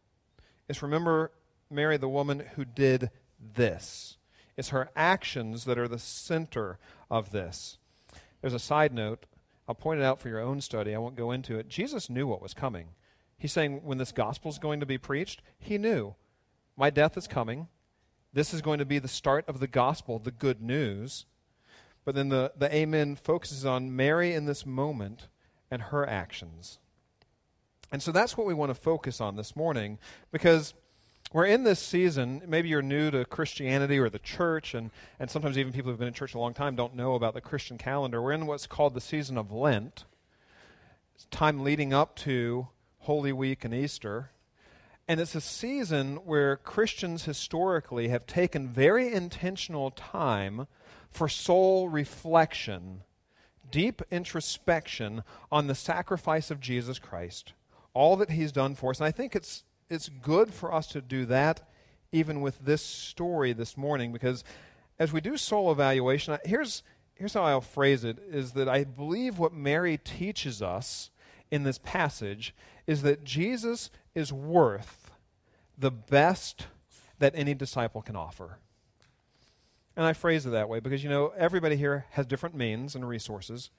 it's 0.69 0.81
remember 0.81 1.31
Mary 1.69 1.97
the 1.97 2.07
woman 2.07 2.41
who 2.55 2.63
did 2.63 3.11
this. 3.53 4.17
It's 4.55 4.69
her 4.69 4.89
actions 4.95 5.65
that 5.65 5.77
are 5.77 5.89
the 5.89 5.99
center 5.99 6.79
of 7.11 7.31
this. 7.31 7.77
There's 8.39 8.53
a 8.53 8.59
side 8.59 8.93
note. 8.93 9.25
I'll 9.67 9.75
point 9.75 9.99
it 9.99 10.05
out 10.05 10.21
for 10.21 10.29
your 10.29 10.39
own 10.39 10.61
study. 10.61 10.95
I 10.95 10.99
won't 10.99 11.17
go 11.17 11.31
into 11.31 11.59
it. 11.59 11.67
Jesus 11.67 12.09
knew 12.09 12.25
what 12.25 12.41
was 12.41 12.53
coming. 12.53 12.87
He's 13.37 13.51
saying 13.51 13.81
when 13.83 13.97
this 13.97 14.13
gospel 14.13 14.49
is 14.49 14.57
going 14.57 14.79
to 14.79 14.85
be 14.85 14.97
preached, 14.97 15.41
he 15.59 15.77
knew 15.77 16.15
my 16.77 16.89
death 16.89 17.17
is 17.17 17.27
coming. 17.27 17.67
This 18.31 18.53
is 18.53 18.61
going 18.61 18.79
to 18.79 18.85
be 18.85 18.99
the 18.99 19.09
start 19.09 19.43
of 19.49 19.59
the 19.59 19.67
gospel, 19.67 20.17
the 20.17 20.31
good 20.31 20.61
news. 20.61 21.25
But 22.05 22.15
then 22.15 22.29
the, 22.29 22.53
the 22.55 22.73
amen 22.73 23.15
focuses 23.15 23.65
on 23.65 23.95
Mary 23.95 24.33
in 24.33 24.45
this 24.45 24.65
moment 24.65 25.27
and 25.71 25.81
her 25.81 26.07
actions. 26.07 26.79
And 27.91 28.01
so 28.01 28.11
that's 28.11 28.37
what 28.37 28.47
we 28.47 28.53
want 28.53 28.69
to 28.69 28.75
focus 28.75 29.19
on 29.19 29.35
this 29.35 29.55
morning 29.55 29.97
because 30.31 30.73
we're 31.33 31.45
in 31.45 31.63
this 31.63 31.79
season, 31.79 32.43
maybe 32.47 32.69
you're 32.69 32.81
new 32.81 33.11
to 33.11 33.25
Christianity 33.25 33.97
or 33.99 34.09
the 34.09 34.19
church, 34.19 34.73
and, 34.73 34.91
and 35.19 35.29
sometimes 35.29 35.57
even 35.57 35.73
people 35.73 35.91
who've 35.91 35.99
been 35.99 36.07
in 36.07 36.13
church 36.13 36.35
a 36.35 36.39
long 36.39 36.53
time 36.53 36.75
don't 36.75 36.95
know 36.95 37.15
about 37.15 37.33
the 37.33 37.41
Christian 37.41 37.77
calendar. 37.77 38.21
We're 38.21 38.31
in 38.31 38.45
what's 38.45 38.67
called 38.67 38.93
the 38.93 39.01
season 39.01 39.37
of 39.37 39.51
Lent. 39.51 40.05
It's 41.15 41.25
time 41.25 41.63
leading 41.63 41.93
up 41.93 42.15
to 42.17 42.67
Holy 42.99 43.33
Week 43.33 43.65
and 43.65 43.73
Easter. 43.73 44.31
And 45.07 45.19
it's 45.19 45.35
a 45.35 45.41
season 45.41 46.17
where 46.25 46.57
Christians 46.57 47.25
historically 47.25 48.07
have 48.07 48.25
taken 48.25 48.67
very 48.67 49.13
intentional 49.13 49.91
time 49.91 50.67
for 51.11 51.29
soul 51.29 51.89
reflection, 51.89 53.03
deep 53.69 54.01
introspection 54.09 55.23
on 55.51 55.67
the 55.67 55.75
sacrifice 55.75 56.49
of 56.49 56.59
Jesus 56.59 56.97
Christ, 56.97 57.53
all 57.93 58.15
that 58.17 58.31
he's 58.31 58.51
done 58.51 58.73
for 58.73 58.89
us. 58.89 58.99
And 58.99 59.07
I 59.07 59.11
think 59.11 59.35
it's 59.35 59.63
it's 59.89 60.09
good 60.09 60.53
for 60.53 60.73
us 60.73 60.87
to 60.87 61.01
do 61.01 61.25
that 61.27 61.69
even 62.11 62.41
with 62.41 62.57
this 62.59 62.81
story 62.81 63.53
this 63.53 63.77
morning 63.77 64.11
because 64.11 64.43
as 64.97 65.11
we 65.11 65.21
do 65.21 65.37
soul 65.37 65.71
evaluation, 65.71 66.37
here's, 66.45 66.81
here's 67.13 67.33
how 67.33 67.43
I'll 67.43 67.61
phrase 67.61 68.03
it 68.03 68.17
is 68.29 68.53
that 68.53 68.69
I 68.69 68.85
believe 68.85 69.37
what 69.37 69.53
Mary 69.53 69.97
teaches 69.97 70.61
us 70.61 71.11
in 71.51 71.63
this 71.63 71.77
passage 71.77 72.53
is 72.87 73.01
that 73.01 73.23
Jesus 73.23 73.89
is 74.13 74.31
worth 74.31 75.11
the 75.77 75.91
best 75.91 76.67
that 77.19 77.33
any 77.35 77.53
disciple 77.53 78.01
can 78.01 78.15
offer. 78.15 78.59
And 79.95 80.05
I 80.05 80.13
phrase 80.13 80.45
it 80.45 80.51
that 80.51 80.69
way 80.69 80.79
because, 80.79 81.03
you 81.03 81.09
know, 81.09 81.31
everybody 81.37 81.77
here 81.77 82.05
has 82.11 82.25
different 82.25 82.55
means 82.55 82.95
and 82.95 83.07
resources. 83.07 83.69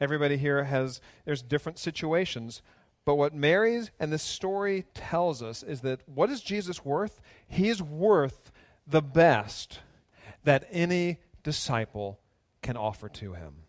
Everybody 0.00 0.36
here 0.36 0.64
has, 0.64 1.00
there's 1.24 1.42
different 1.42 1.78
situations. 1.78 2.62
But 3.04 3.16
what 3.16 3.34
Mary's 3.34 3.90
and 3.98 4.12
this 4.12 4.22
story 4.22 4.84
tells 4.94 5.42
us 5.42 5.62
is 5.62 5.80
that 5.80 6.00
what 6.08 6.30
is 6.30 6.40
Jesus 6.40 6.84
worth? 6.84 7.20
He's 7.46 7.82
worth 7.82 8.52
the 8.86 9.02
best 9.02 9.80
that 10.44 10.66
any 10.70 11.18
disciple 11.42 12.20
can 12.62 12.76
offer 12.76 13.08
to 13.08 13.34
him. 13.34 13.63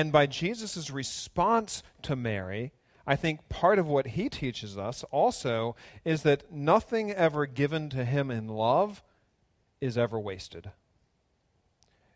And 0.00 0.12
by 0.12 0.24
Jesus' 0.24 0.90
response 0.90 1.82
to 2.00 2.16
Mary, 2.16 2.72
I 3.06 3.16
think 3.16 3.50
part 3.50 3.78
of 3.78 3.86
what 3.86 4.06
he 4.06 4.30
teaches 4.30 4.78
us 4.78 5.04
also 5.10 5.76
is 6.06 6.22
that 6.22 6.50
nothing 6.50 7.12
ever 7.12 7.44
given 7.44 7.90
to 7.90 8.06
him 8.06 8.30
in 8.30 8.48
love 8.48 9.02
is 9.78 9.98
ever 9.98 10.18
wasted. 10.18 10.70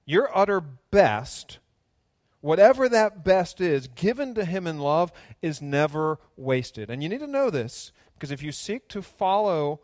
Your 0.06 0.34
utter 0.34 0.62
best, 0.62 1.58
whatever 2.40 2.88
that 2.88 3.22
best 3.22 3.60
is, 3.60 3.86
given 3.88 4.34
to 4.34 4.46
him 4.46 4.66
in 4.66 4.78
love, 4.78 5.12
is 5.42 5.60
never 5.60 6.18
wasted. 6.38 6.88
And 6.88 7.02
you 7.02 7.10
need 7.10 7.20
to 7.20 7.26
know 7.26 7.50
this 7.50 7.92
because 8.14 8.30
if 8.30 8.42
you 8.42 8.50
seek 8.50 8.88
to 8.88 9.02
follow 9.02 9.80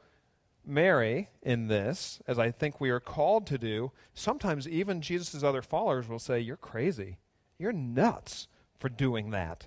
Mary 0.64 1.28
in 1.42 1.68
this, 1.68 2.22
as 2.26 2.38
I 2.38 2.50
think 2.50 2.80
we 2.80 2.88
are 2.88 2.98
called 2.98 3.46
to 3.48 3.58
do, 3.58 3.92
sometimes 4.14 4.66
even 4.66 5.02
Jesus' 5.02 5.42
other 5.42 5.60
followers 5.60 6.08
will 6.08 6.18
say, 6.18 6.40
You're 6.40 6.56
crazy. 6.56 7.18
You're 7.60 7.72
nuts 7.72 8.48
for 8.78 8.88
doing 8.88 9.30
that, 9.32 9.66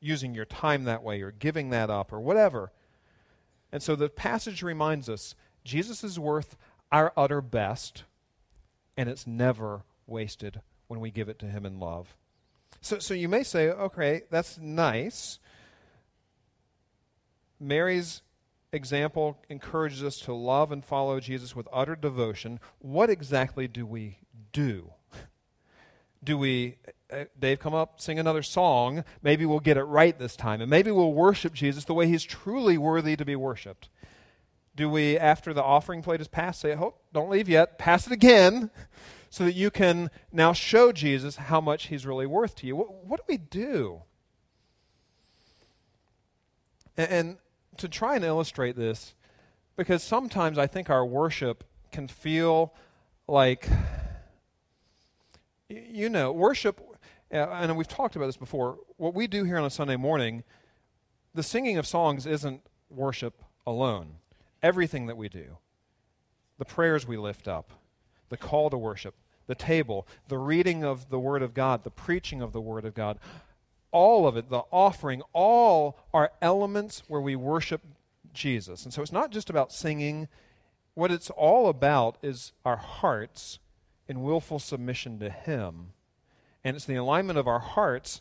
using 0.00 0.34
your 0.34 0.46
time 0.46 0.84
that 0.84 1.02
way, 1.02 1.20
or 1.20 1.30
giving 1.30 1.68
that 1.70 1.90
up, 1.90 2.10
or 2.10 2.20
whatever. 2.20 2.72
And 3.70 3.82
so 3.82 3.94
the 3.94 4.08
passage 4.08 4.62
reminds 4.62 5.10
us 5.10 5.34
Jesus 5.62 6.02
is 6.02 6.18
worth 6.18 6.56
our 6.90 7.12
utter 7.18 7.42
best, 7.42 8.04
and 8.96 9.10
it's 9.10 9.26
never 9.26 9.82
wasted 10.06 10.62
when 10.86 11.00
we 11.00 11.10
give 11.10 11.28
it 11.28 11.38
to 11.40 11.46
Him 11.46 11.66
in 11.66 11.78
love. 11.78 12.16
So, 12.80 12.98
so 12.98 13.12
you 13.12 13.28
may 13.28 13.42
say, 13.42 13.68
okay, 13.68 14.22
that's 14.30 14.56
nice. 14.58 15.38
Mary's 17.60 18.22
example 18.72 19.38
encourages 19.50 20.02
us 20.02 20.18
to 20.20 20.32
love 20.32 20.72
and 20.72 20.82
follow 20.82 21.20
Jesus 21.20 21.54
with 21.54 21.68
utter 21.72 21.96
devotion. 21.96 22.60
What 22.78 23.10
exactly 23.10 23.68
do 23.68 23.84
we 23.84 24.18
do? 24.52 24.92
Do 26.24 26.36
we, 26.36 26.78
Dave, 27.38 27.58
come 27.58 27.74
up, 27.74 28.00
sing 28.00 28.18
another 28.18 28.42
song? 28.42 29.04
Maybe 29.22 29.46
we'll 29.46 29.60
get 29.60 29.76
it 29.76 29.84
right 29.84 30.18
this 30.18 30.36
time, 30.36 30.60
and 30.60 30.70
maybe 30.70 30.90
we'll 30.90 31.12
worship 31.12 31.54
Jesus 31.54 31.84
the 31.84 31.94
way 31.94 32.06
he's 32.06 32.24
truly 32.24 32.76
worthy 32.76 33.16
to 33.16 33.24
be 33.24 33.36
worshiped. 33.36 33.88
Do 34.76 34.88
we, 34.88 35.18
after 35.18 35.52
the 35.52 35.62
offering 35.62 36.02
plate 36.02 36.20
is 36.20 36.28
passed, 36.28 36.60
say, 36.60 36.76
oh, 36.76 36.94
don't 37.12 37.30
leave 37.30 37.48
yet, 37.48 37.78
pass 37.78 38.06
it 38.06 38.12
again, 38.12 38.70
so 39.30 39.44
that 39.44 39.54
you 39.54 39.70
can 39.70 40.10
now 40.32 40.52
show 40.52 40.92
Jesus 40.92 41.36
how 41.36 41.60
much 41.60 41.86
he's 41.86 42.06
really 42.06 42.26
worth 42.26 42.54
to 42.56 42.66
you? 42.66 42.76
What, 42.76 43.04
what 43.04 43.16
do 43.18 43.24
we 43.28 43.38
do? 43.38 44.02
And, 46.96 47.10
and 47.10 47.36
to 47.78 47.88
try 47.88 48.16
and 48.16 48.24
illustrate 48.24 48.76
this, 48.76 49.14
because 49.76 50.02
sometimes 50.02 50.58
I 50.58 50.66
think 50.66 50.90
our 50.90 51.06
worship 51.06 51.64
can 51.90 52.08
feel 52.08 52.74
like, 53.26 53.68
you 55.68 56.08
know, 56.08 56.32
worship, 56.32 56.80
uh, 56.80 56.87
and 57.30 57.76
we've 57.76 57.88
talked 57.88 58.16
about 58.16 58.26
this 58.26 58.36
before, 58.36 58.78
what 58.96 59.14
we 59.14 59.26
do 59.26 59.44
here 59.44 59.58
on 59.58 59.64
a 59.64 59.70
Sunday 59.70 59.96
morning, 59.96 60.44
the 61.34 61.42
singing 61.42 61.76
of 61.76 61.86
songs 61.86 62.26
isn't 62.26 62.62
worship 62.90 63.42
alone. 63.66 64.16
Everything 64.62 65.06
that 65.06 65.16
we 65.16 65.28
do, 65.28 65.58
the 66.58 66.64
prayers 66.64 67.06
we 67.06 67.16
lift 67.16 67.46
up, 67.46 67.70
the 68.28 68.36
call 68.36 68.70
to 68.70 68.78
worship, 68.78 69.14
the 69.46 69.54
table, 69.54 70.06
the 70.28 70.38
reading 70.38 70.84
of 70.84 71.10
the 71.10 71.18
Word 71.18 71.42
of 71.42 71.54
God, 71.54 71.84
the 71.84 71.90
preaching 71.90 72.42
of 72.42 72.52
the 72.52 72.60
Word 72.60 72.84
of 72.84 72.94
God, 72.94 73.18
all 73.90 74.26
of 74.26 74.36
it, 74.36 74.50
the 74.50 74.62
offering, 74.70 75.22
all 75.32 75.98
are 76.12 76.32
elements 76.42 77.02
where 77.08 77.20
we 77.20 77.36
worship 77.36 77.82
Jesus. 78.34 78.84
And 78.84 78.92
so 78.92 79.00
it's 79.00 79.12
not 79.12 79.30
just 79.30 79.48
about 79.48 79.72
singing. 79.72 80.28
What 80.94 81.10
it's 81.10 81.30
all 81.30 81.68
about 81.68 82.18
is 82.22 82.52
our 82.64 82.76
hearts 82.76 83.58
in 84.06 84.22
willful 84.22 84.58
submission 84.58 85.18
to 85.20 85.30
Him. 85.30 85.92
And 86.68 86.76
it's 86.76 86.84
the 86.84 86.96
alignment 86.96 87.38
of 87.38 87.48
our 87.48 87.58
hearts 87.58 88.20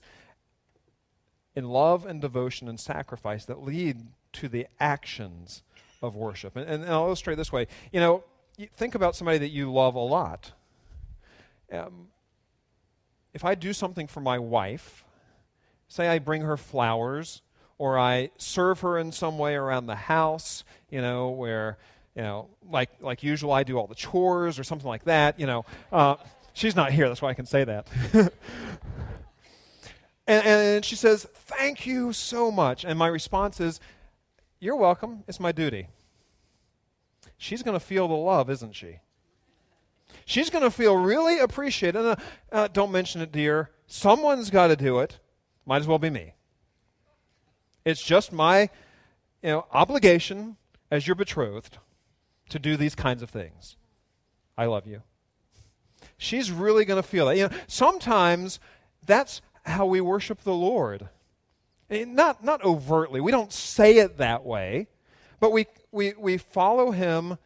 in 1.55 1.67
love 1.69 2.05
and 2.05 2.21
devotion 2.21 2.67
and 2.67 2.79
sacrifice 2.79 3.45
that 3.45 3.61
lead 3.61 4.07
to 4.33 4.47
the 4.47 4.67
actions 4.79 5.63
of 6.01 6.15
worship. 6.15 6.55
And, 6.55 6.69
and 6.69 6.85
I'll 6.85 7.05
illustrate 7.05 7.35
this 7.35 7.51
way. 7.51 7.67
You 7.91 7.99
know, 7.99 8.23
think 8.75 8.95
about 8.95 9.15
somebody 9.15 9.37
that 9.39 9.49
you 9.49 9.71
love 9.71 9.95
a 9.95 9.99
lot. 9.99 10.51
Um, 11.71 12.07
if 13.33 13.43
I 13.45 13.55
do 13.55 13.73
something 13.73 14.07
for 14.07 14.21
my 14.21 14.39
wife, 14.39 15.03
Say 15.87 16.07
I 16.07 16.19
bring 16.19 16.41
her 16.41 16.57
flowers 16.57 17.41
or 17.77 17.97
I 17.97 18.31
serve 18.37 18.81
her 18.81 18.97
in 18.97 19.11
some 19.11 19.37
way 19.37 19.55
around 19.55 19.85
the 19.85 19.95
house, 19.95 20.63
you 20.89 21.01
know, 21.01 21.29
where, 21.29 21.77
you 22.15 22.23
know, 22.23 22.49
like, 22.69 22.89
like 22.99 23.23
usual, 23.23 23.53
I 23.53 23.63
do 23.63 23.77
all 23.77 23.87
the 23.87 23.95
chores 23.95 24.59
or 24.59 24.63
something 24.63 24.87
like 24.87 25.05
that, 25.05 25.39
you 25.39 25.45
know. 25.45 25.65
Uh, 25.91 26.15
she's 26.57 26.75
not 26.75 26.91
here, 26.91 27.07
that's 27.07 27.21
why 27.21 27.29
I 27.29 27.33
can 27.33 27.45
say 27.45 27.63
that. 27.63 27.87
and, 28.13 28.31
and 30.45 30.85
she 30.85 30.95
says, 30.95 31.25
Thank 31.33 31.85
you 31.85 32.11
so 32.13 32.51
much. 32.51 32.83
And 32.83 32.97
my 32.97 33.07
response 33.07 33.59
is, 33.59 33.79
You're 34.59 34.75
welcome. 34.75 35.23
It's 35.27 35.39
my 35.39 35.51
duty. 35.51 35.87
She's 37.37 37.61
going 37.61 37.75
to 37.75 37.85
feel 37.85 38.07
the 38.07 38.15
love, 38.15 38.49
isn't 38.49 38.73
she? 38.73 38.99
She's 40.25 40.49
going 40.49 40.63
to 40.63 40.71
feel 40.71 40.97
really 40.97 41.39
appreciated. 41.39 42.03
Uh, 42.03 42.15
uh, 42.51 42.67
don't 42.67 42.91
mention 42.91 43.21
it, 43.21 43.31
dear. 43.31 43.69
Someone's 43.85 44.49
got 44.49 44.67
to 44.67 44.75
do 44.75 44.99
it. 44.99 45.19
Might 45.65 45.81
as 45.81 45.87
well 45.87 45.99
be 45.99 46.09
me. 46.09 46.33
It's 47.85 48.01
just 48.01 48.33
my 48.33 48.69
you 49.43 49.49
know, 49.49 49.65
obligation 49.71 50.57
as 50.89 51.07
your 51.07 51.15
betrothed 51.15 51.77
to 52.49 52.59
do 52.59 52.75
these 52.75 52.95
kinds 52.95 53.21
of 53.21 53.29
things. 53.29 53.75
I 54.57 54.65
love 54.65 54.87
you. 54.87 55.03
She's 56.17 56.51
really 56.51 56.85
going 56.85 57.01
to 57.01 57.07
feel 57.07 57.27
that. 57.27 57.37
You 57.37 57.49
know, 57.49 57.55
sometimes 57.67 58.59
that's 59.05 59.41
how 59.63 59.85
we 59.85 60.01
worship 60.01 60.41
the 60.41 60.53
Lord. 60.53 61.09
Not, 61.89 62.43
not 62.43 62.63
overtly. 62.63 63.21
We 63.21 63.31
don't 63.31 63.53
say 63.53 63.97
it 63.97 64.17
that 64.17 64.45
way, 64.45 64.87
but 65.39 65.51
we, 65.51 65.67
we, 65.91 66.13
we 66.17 66.37
follow 66.37 66.91
him 66.91 67.37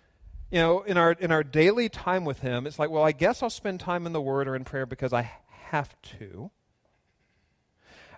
you 0.51 0.59
know, 0.59 0.81
in 0.81 0.97
our, 0.97 1.13
in 1.13 1.31
our 1.31 1.43
daily 1.43 1.87
time 1.87 2.25
with 2.25 2.39
him. 2.39 2.67
It's 2.67 2.77
like, 2.77 2.89
well, 2.89 3.03
I 3.03 3.13
guess 3.13 3.41
I'll 3.41 3.49
spend 3.49 3.79
time 3.79 4.05
in 4.05 4.13
the 4.13 4.21
Word 4.21 4.47
or 4.47 4.55
in 4.55 4.65
prayer 4.65 4.85
because 4.85 5.13
I 5.13 5.31
have 5.47 5.95
to. 6.19 6.51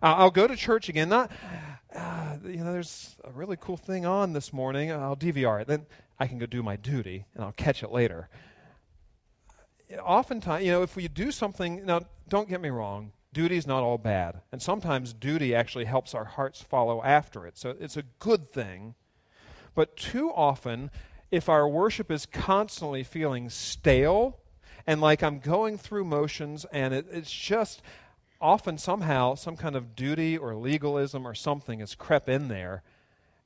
I'll 0.01 0.31
go 0.31 0.47
to 0.47 0.55
church 0.55 0.89
again. 0.89 1.07
Not, 1.07 1.31
uh, 1.95 2.37
you 2.43 2.57
know, 2.57 2.73
there's 2.73 3.15
a 3.23 3.31
really 3.31 3.55
cool 3.59 3.77
thing 3.77 4.05
on 4.05 4.33
this 4.33 4.51
morning. 4.51 4.91
I'll 4.91 5.15
DVR 5.15 5.61
it. 5.61 5.67
Then 5.67 5.85
I 6.19 6.27
can 6.27 6.39
go 6.39 6.45
do 6.45 6.61
my 6.61 6.75
duty, 6.75 7.25
and 7.35 7.43
I'll 7.43 7.53
catch 7.53 7.83
it 7.83 7.91
later. 7.91 8.27
Oftentimes, 10.01 10.65
you 10.65 10.71
know, 10.71 10.81
if 10.81 10.95
we 10.95 11.07
do 11.07 11.31
something, 11.31 11.85
now, 11.85 12.01
don't 12.27 12.49
get 12.49 12.61
me 12.61 12.69
wrong, 12.69 13.11
duty 13.33 13.57
is 13.57 13.67
not 13.67 13.83
all 13.83 13.97
bad. 13.97 14.41
And 14.51 14.61
sometimes 14.61 15.13
duty 15.13 15.53
actually 15.53 15.85
helps 15.85 16.13
our 16.13 16.25
hearts 16.25 16.61
follow 16.61 17.03
after 17.03 17.45
it. 17.45 17.57
So 17.57 17.75
it's 17.79 17.97
a 17.97 18.03
good 18.19 18.51
thing. 18.51 18.95
But 19.75 19.97
too 19.97 20.31
often, 20.31 20.91
if 21.31 21.49
our 21.49 21.67
worship 21.67 22.11
is 22.11 22.25
constantly 22.25 23.03
feeling 23.03 23.49
stale 23.49 24.39
and 24.85 25.01
like 25.01 25.23
I'm 25.23 25.39
going 25.39 25.77
through 25.77 26.05
motions 26.05 26.65
and 26.71 26.93
it, 26.93 27.07
it's 27.11 27.31
just, 27.31 27.81
often 28.43 28.77
somehow 28.77 29.33
some 29.33 29.55
kind 29.55 29.73
of 29.73 29.95
duty 29.95 30.37
or 30.37 30.53
legalism 30.53 31.25
or 31.25 31.33
something 31.33 31.79
has 31.79 31.95
crept 31.95 32.27
in 32.27 32.49
there 32.49 32.83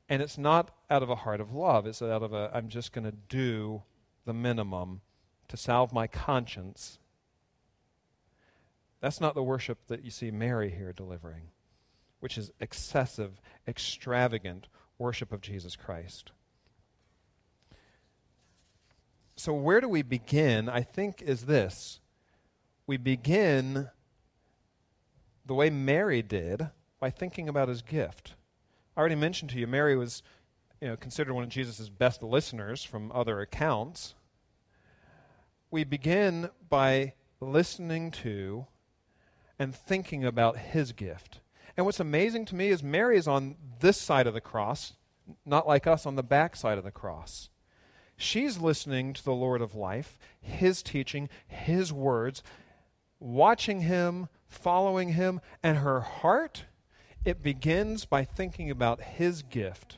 and 0.10 0.24
it's 0.24 0.40
not 0.40 0.72
out 0.90 1.04
of 1.04 1.10
a 1.10 1.16
heart 1.16 1.40
of 1.40 1.54
love 1.54 1.86
it's 1.86 2.02
out 2.02 2.24
of 2.24 2.34
a 2.34 2.50
i'm 2.54 2.68
just 2.68 2.92
going 2.92 3.06
to 3.06 3.16
do 3.30 3.84
the 4.26 4.34
minimum 4.34 5.00
to 5.48 5.58
salve 5.58 5.94
my 5.94 6.08
conscience 6.08 7.00
that's 9.00 9.22
not 9.22 9.36
the 9.36 9.44
worship 9.44 9.80
that 9.88 10.04
you 10.04 10.12
see 10.12 10.32
mary 10.32 10.70
here 10.70 10.94
delivering 10.94 11.50
which 12.20 12.38
is 12.38 12.52
excessive 12.60 13.42
extravagant 13.68 14.68
worship 14.98 15.32
of 15.32 15.42
jesus 15.42 15.76
christ 15.76 16.32
so 19.36 19.54
where 19.54 19.82
do 19.82 19.88
we 19.88 20.02
begin 20.02 20.68
i 20.68 20.82
think 20.82 21.22
is 21.22 21.46
this 21.46 22.00
we 22.88 22.96
begin 22.96 23.90
the 25.48 25.54
way 25.54 25.70
Mary 25.70 26.22
did 26.22 26.70
by 27.00 27.10
thinking 27.10 27.50
about 27.50 27.70
his 27.70 27.82
gift. 27.82 28.36
I 28.96 29.00
already 29.00 29.16
mentioned 29.16 29.52
to 29.52 29.60
you, 29.60 29.68
Mary 29.68 29.96
was 29.96 30.24
you 30.82 30.90
know, 30.90 30.96
considered 30.96 31.34
one 31.34 31.44
of 31.44 31.50
Jesus' 31.50 31.90
best 31.90 32.22
listeners 32.22 32.84
from 32.84 33.12
other 33.12 33.40
accounts. 33.42 34.16
We 35.70 35.84
begin 35.84 36.50
by 36.70 37.14
listening 37.42 38.12
to 38.12 38.68
and 39.60 39.76
thinking 39.76 40.24
about 40.24 40.58
his 40.58 40.94
gift. 40.94 41.42
And 41.76 41.86
what's 41.86 42.00
amazing 42.00 42.46
to 42.46 42.56
me 42.56 42.70
is 42.70 42.82
Mary 42.82 43.18
is 43.18 43.28
on 43.28 43.58
this 43.80 43.98
side 43.98 44.28
of 44.28 44.34
the 44.34 44.42
cross, 44.42 44.94
not 45.46 45.68
like 45.68 45.86
us 45.86 46.06
on 46.06 46.16
the 46.16 46.24
back 46.24 46.56
side 46.56 46.78
of 46.78 46.86
the 46.86 46.92
cross. 46.92 47.50
She's 48.16 48.60
listening 48.60 49.12
to 49.14 49.24
the 49.24 49.34
Lord 49.34 49.62
of 49.62 49.76
life, 49.76 50.18
his 50.40 50.82
teaching, 50.82 51.28
his 51.46 51.92
words, 51.92 52.42
watching 53.20 53.82
him, 53.82 54.30
following 54.48 55.10
him, 55.10 55.42
and 55.62 55.80
her 55.80 56.00
heart, 56.00 56.64
it 57.26 57.44
begins 57.44 58.06
by 58.06 58.24
thinking 58.24 58.72
about 58.72 59.02
his 59.02 59.42
gift. 59.44 59.98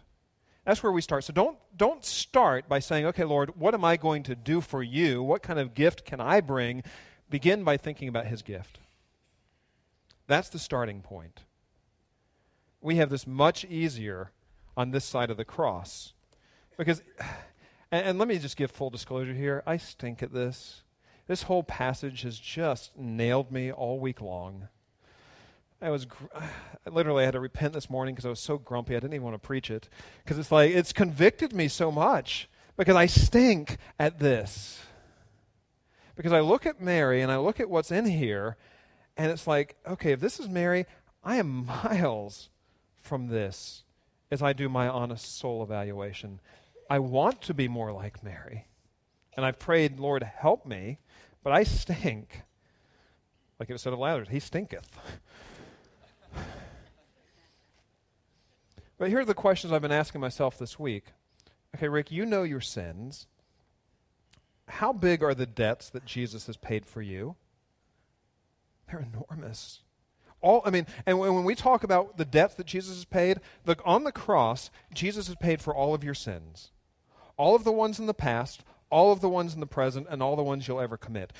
That's 0.69 0.83
where 0.83 0.91
we 0.91 1.01
start. 1.01 1.23
So 1.23 1.33
don't 1.33 1.57
don't 1.75 2.05
start 2.05 2.69
by 2.69 2.77
saying, 2.77 3.07
"Okay, 3.07 3.23
Lord, 3.23 3.59
what 3.59 3.73
am 3.73 3.83
I 3.83 3.97
going 3.97 4.21
to 4.21 4.35
do 4.35 4.61
for 4.61 4.83
you? 4.83 5.23
What 5.23 5.41
kind 5.41 5.57
of 5.57 5.73
gift 5.73 6.05
can 6.05 6.21
I 6.21 6.41
bring?" 6.41 6.83
Begin 7.27 7.63
by 7.63 7.75
thinking 7.75 8.07
about 8.07 8.27
his 8.27 8.43
gift. 8.43 8.77
That's 10.27 10.47
the 10.47 10.59
starting 10.59 11.01
point. 11.01 11.39
We 12.81 12.97
have 12.97 13.09
this 13.09 13.25
much 13.25 13.65
easier 13.65 14.31
on 14.77 14.91
this 14.91 15.05
side 15.05 15.31
of 15.31 15.37
the 15.37 15.43
cross. 15.43 16.13
Because 16.77 17.01
and, 17.91 18.05
and 18.05 18.19
let 18.19 18.27
me 18.27 18.37
just 18.37 18.55
give 18.55 18.69
full 18.69 18.91
disclosure 18.91 19.33
here. 19.33 19.63
I 19.65 19.77
stink 19.77 20.21
at 20.21 20.33
this. 20.33 20.83
This 21.25 21.41
whole 21.41 21.63
passage 21.63 22.21
has 22.21 22.37
just 22.37 22.95
nailed 22.95 23.51
me 23.51 23.71
all 23.71 23.99
week 23.99 24.21
long. 24.21 24.67
I 25.81 25.89
was 25.89 26.05
gr- 26.05 26.25
I 26.35 26.89
literally 26.89 27.25
had 27.25 27.31
to 27.31 27.39
repent 27.39 27.73
this 27.73 27.89
morning 27.89 28.15
because 28.15 28.25
I 28.25 28.29
was 28.29 28.39
so 28.39 28.57
grumpy. 28.57 28.95
I 28.95 28.99
didn't 28.99 29.13
even 29.13 29.25
want 29.25 29.41
to 29.41 29.45
preach 29.45 29.69
it 29.69 29.89
because 30.23 30.37
it's 30.37 30.51
like 30.51 30.71
it's 30.71 30.93
convicted 30.93 31.53
me 31.53 31.67
so 31.67 31.91
much 31.91 32.49
because 32.77 32.95
I 32.95 33.05
stink 33.05 33.77
at 33.99 34.19
this. 34.19 34.81
Because 36.15 36.33
I 36.33 36.41
look 36.41 36.65
at 36.65 36.81
Mary 36.81 37.21
and 37.21 37.31
I 37.31 37.37
look 37.37 37.59
at 37.59 37.69
what's 37.69 37.91
in 37.91 38.05
here 38.05 38.57
and 39.15 39.31
it's 39.31 39.47
like, 39.47 39.75
okay, 39.87 40.13
if 40.13 40.19
this 40.19 40.39
is 40.39 40.49
Mary, 40.49 40.85
I 41.23 41.37
am 41.37 41.65
miles 41.83 42.49
from 43.01 43.27
this 43.27 43.83
as 44.31 44.41
I 44.41 44.53
do 44.53 44.69
my 44.69 44.87
honest 44.87 45.37
soul 45.37 45.63
evaluation. 45.63 46.39
I 46.89 46.99
want 46.99 47.41
to 47.43 47.53
be 47.53 47.67
more 47.67 47.91
like 47.91 48.23
Mary. 48.23 48.67
And 49.35 49.45
I've 49.45 49.59
prayed, 49.59 49.99
Lord, 49.99 50.23
help 50.23 50.65
me, 50.65 50.99
but 51.43 51.53
I 51.53 51.63
stink. 51.63 52.41
Like 53.59 53.69
it 53.69 53.79
said 53.79 53.93
of 53.93 53.99
Lazarus, 53.99 54.29
he 54.29 54.39
stinketh. 54.39 54.89
but 58.99 59.07
here 59.09 59.21
are 59.21 59.25
the 59.25 59.33
questions 59.33 59.73
I've 59.73 59.81
been 59.81 59.91
asking 59.91 60.21
myself 60.21 60.59
this 60.59 60.77
week. 60.77 61.05
Okay, 61.75 61.87
Rick, 61.87 62.11
you 62.11 62.25
know 62.25 62.43
your 62.43 62.61
sins. 62.61 63.25
How 64.67 64.93
big 64.93 65.23
are 65.23 65.33
the 65.33 65.47
debts 65.47 65.89
that 65.89 66.05
Jesus 66.05 66.45
has 66.45 66.57
paid 66.57 66.85
for 66.85 67.01
you? 67.01 67.35
They're 68.87 69.05
enormous. 69.13 69.79
All, 70.41 70.61
I 70.65 70.69
mean, 70.69 70.85
and 71.05 71.19
when 71.19 71.43
we 71.43 71.55
talk 71.55 71.83
about 71.83 72.17
the 72.17 72.25
debts 72.25 72.55
that 72.55 72.65
Jesus 72.65 72.95
has 72.95 73.05
paid, 73.05 73.39
look, 73.65 73.81
on 73.85 74.03
the 74.03 74.11
cross, 74.11 74.69
Jesus 74.93 75.27
has 75.27 75.35
paid 75.35 75.61
for 75.61 75.73
all 75.73 75.93
of 75.93 76.03
your 76.03 76.13
sins. 76.13 76.71
All 77.37 77.55
of 77.55 77.63
the 77.63 77.71
ones 77.71 77.99
in 77.99 78.05
the 78.05 78.13
past, 78.13 78.63
all 78.89 79.11
of 79.11 79.21
the 79.21 79.29
ones 79.29 79.53
in 79.53 79.59
the 79.59 79.65
present, 79.65 80.07
and 80.09 80.21
all 80.21 80.35
the 80.35 80.43
ones 80.43 80.67
you'll 80.67 80.81
ever 80.81 80.97
commit. 80.97 81.33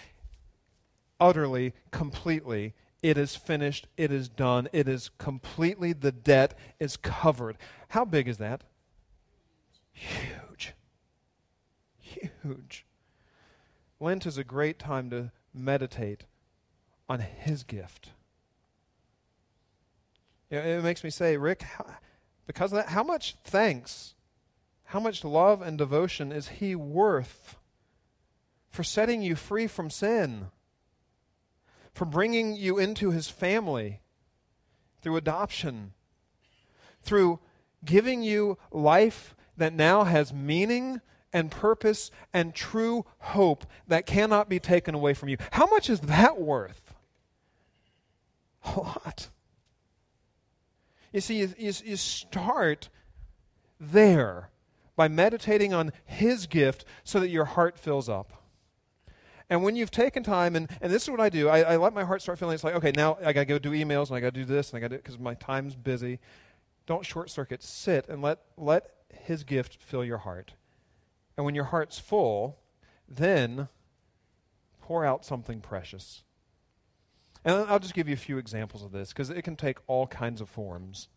Utterly, 1.19 1.73
completely, 1.91 2.73
it 3.01 3.17
is 3.17 3.35
finished, 3.35 3.88
it 3.97 4.12
is 4.12 4.27
done, 4.27 4.67
it 4.73 4.88
is 4.88 5.09
completely, 5.17 5.93
the 5.93 6.12
debt 6.12 6.57
is 6.79 6.97
covered. 6.97 7.57
How 7.89 8.05
big 8.05 8.27
is 8.27 8.38
that? 8.38 8.63
Huge. 9.91 10.73
Huge. 11.97 12.85
Lent 13.99 14.25
is 14.25 14.38
a 14.38 14.43
great 14.43 14.79
time 14.79 15.09
to 15.09 15.31
meditate 15.53 16.23
on 17.07 17.19
His 17.19 17.63
gift. 17.63 18.09
It 20.49 20.83
makes 20.83 21.03
me 21.03 21.09
say, 21.09 21.38
Rick, 21.38 21.63
because 22.47 22.71
of 22.71 22.77
that, 22.77 22.89
how 22.89 23.03
much 23.03 23.35
thanks, 23.43 24.15
how 24.85 24.99
much 24.99 25.23
love 25.23 25.62
and 25.62 25.77
devotion 25.77 26.31
is 26.31 26.47
He 26.47 26.75
worth 26.75 27.57
for 28.69 28.83
setting 28.83 29.21
you 29.21 29.35
free 29.35 29.67
from 29.67 29.89
sin, 29.89 30.47
for 31.99 32.05
bringing 32.05 32.55
you 32.55 32.77
into 32.77 33.12
His 33.12 33.27
family 33.27 33.99
through 35.01 35.17
adoption, 35.17 35.91
through 37.01 37.41
giving 37.83 38.23
you 38.23 38.57
life 38.71 39.35
that 39.57 39.73
now 39.73 40.05
has 40.05 40.31
meaning 40.31 41.01
and 41.33 41.51
purpose 41.51 42.09
and 42.33 42.55
true 42.55 43.05
hope 43.17 43.65
that 43.85 44.05
cannot 44.05 44.47
be 44.47 44.62
taken 44.62 44.95
away 44.95 45.13
from 45.13 45.27
you. 45.27 45.35
How 45.51 45.65
much 45.65 45.89
is 45.89 45.99
that 45.99 46.39
worth? 46.39 46.93
A 48.63 48.79
lot. 48.79 49.27
You 51.12 51.19
see, 51.19 51.39
you, 51.39 51.53
you, 51.57 51.73
you 51.83 51.97
start 51.97 52.88
there 53.77 54.51
by 54.95 55.09
meditating 55.09 55.73
on 55.73 55.91
His 56.05 56.47
gift 56.47 56.85
so 57.03 57.19
that 57.19 57.27
your 57.27 57.43
heart 57.43 57.77
fills 57.77 58.07
up. 58.07 58.41
And 59.49 59.63
when 59.63 59.75
you've 59.75 59.91
taken 59.91 60.21
time, 60.23 60.55
and, 60.55 60.69
and 60.79 60.93
this 60.93 61.03
is 61.03 61.09
what 61.09 61.19
I 61.19 61.29
do, 61.29 61.49
I, 61.49 61.62
I 61.62 61.77
let 61.77 61.93
my 61.93 62.03
heart 62.03 62.21
start 62.21 62.38
feeling 62.38 62.53
it's 62.53 62.63
like, 62.63 62.75
okay, 62.75 62.91
now 62.95 63.17
I 63.23 63.33
got 63.33 63.41
to 63.41 63.45
go 63.45 63.57
do 63.57 63.71
emails 63.71 64.09
and 64.09 64.17
I 64.17 64.19
got 64.19 64.33
to 64.33 64.39
do 64.39 64.45
this 64.45 64.69
and 64.71 64.77
I 64.77 64.79
got 64.79 64.91
to 64.91 64.97
because 64.97 65.17
my 65.17 65.33
time's 65.33 65.75
busy. 65.75 66.19
Don't 66.85 67.05
short 67.05 67.31
circuit. 67.31 67.63
Sit 67.63 68.07
and 68.07 68.21
let, 68.21 68.39
let 68.57 68.91
His 69.12 69.43
gift 69.43 69.77
fill 69.81 70.05
your 70.05 70.19
heart. 70.19 70.53
And 71.35 71.45
when 71.45 71.55
your 71.55 71.65
heart's 71.65 71.97
full, 71.97 72.59
then 73.07 73.69
pour 74.81 75.03
out 75.03 75.25
something 75.25 75.62
precious. 75.62 76.23
And 77.43 77.55
I'll 77.55 77.79
just 77.79 77.93
give 77.93 78.07
you 78.07 78.13
a 78.13 78.17
few 78.17 78.38
examples 78.38 78.83
of 78.83 78.91
this 78.91 79.09
because 79.09 79.29
it 79.31 79.41
can 79.43 79.55
take 79.55 79.77
all 79.88 80.05
kinds 80.05 80.41
of 80.41 80.49
forms. 80.49 81.07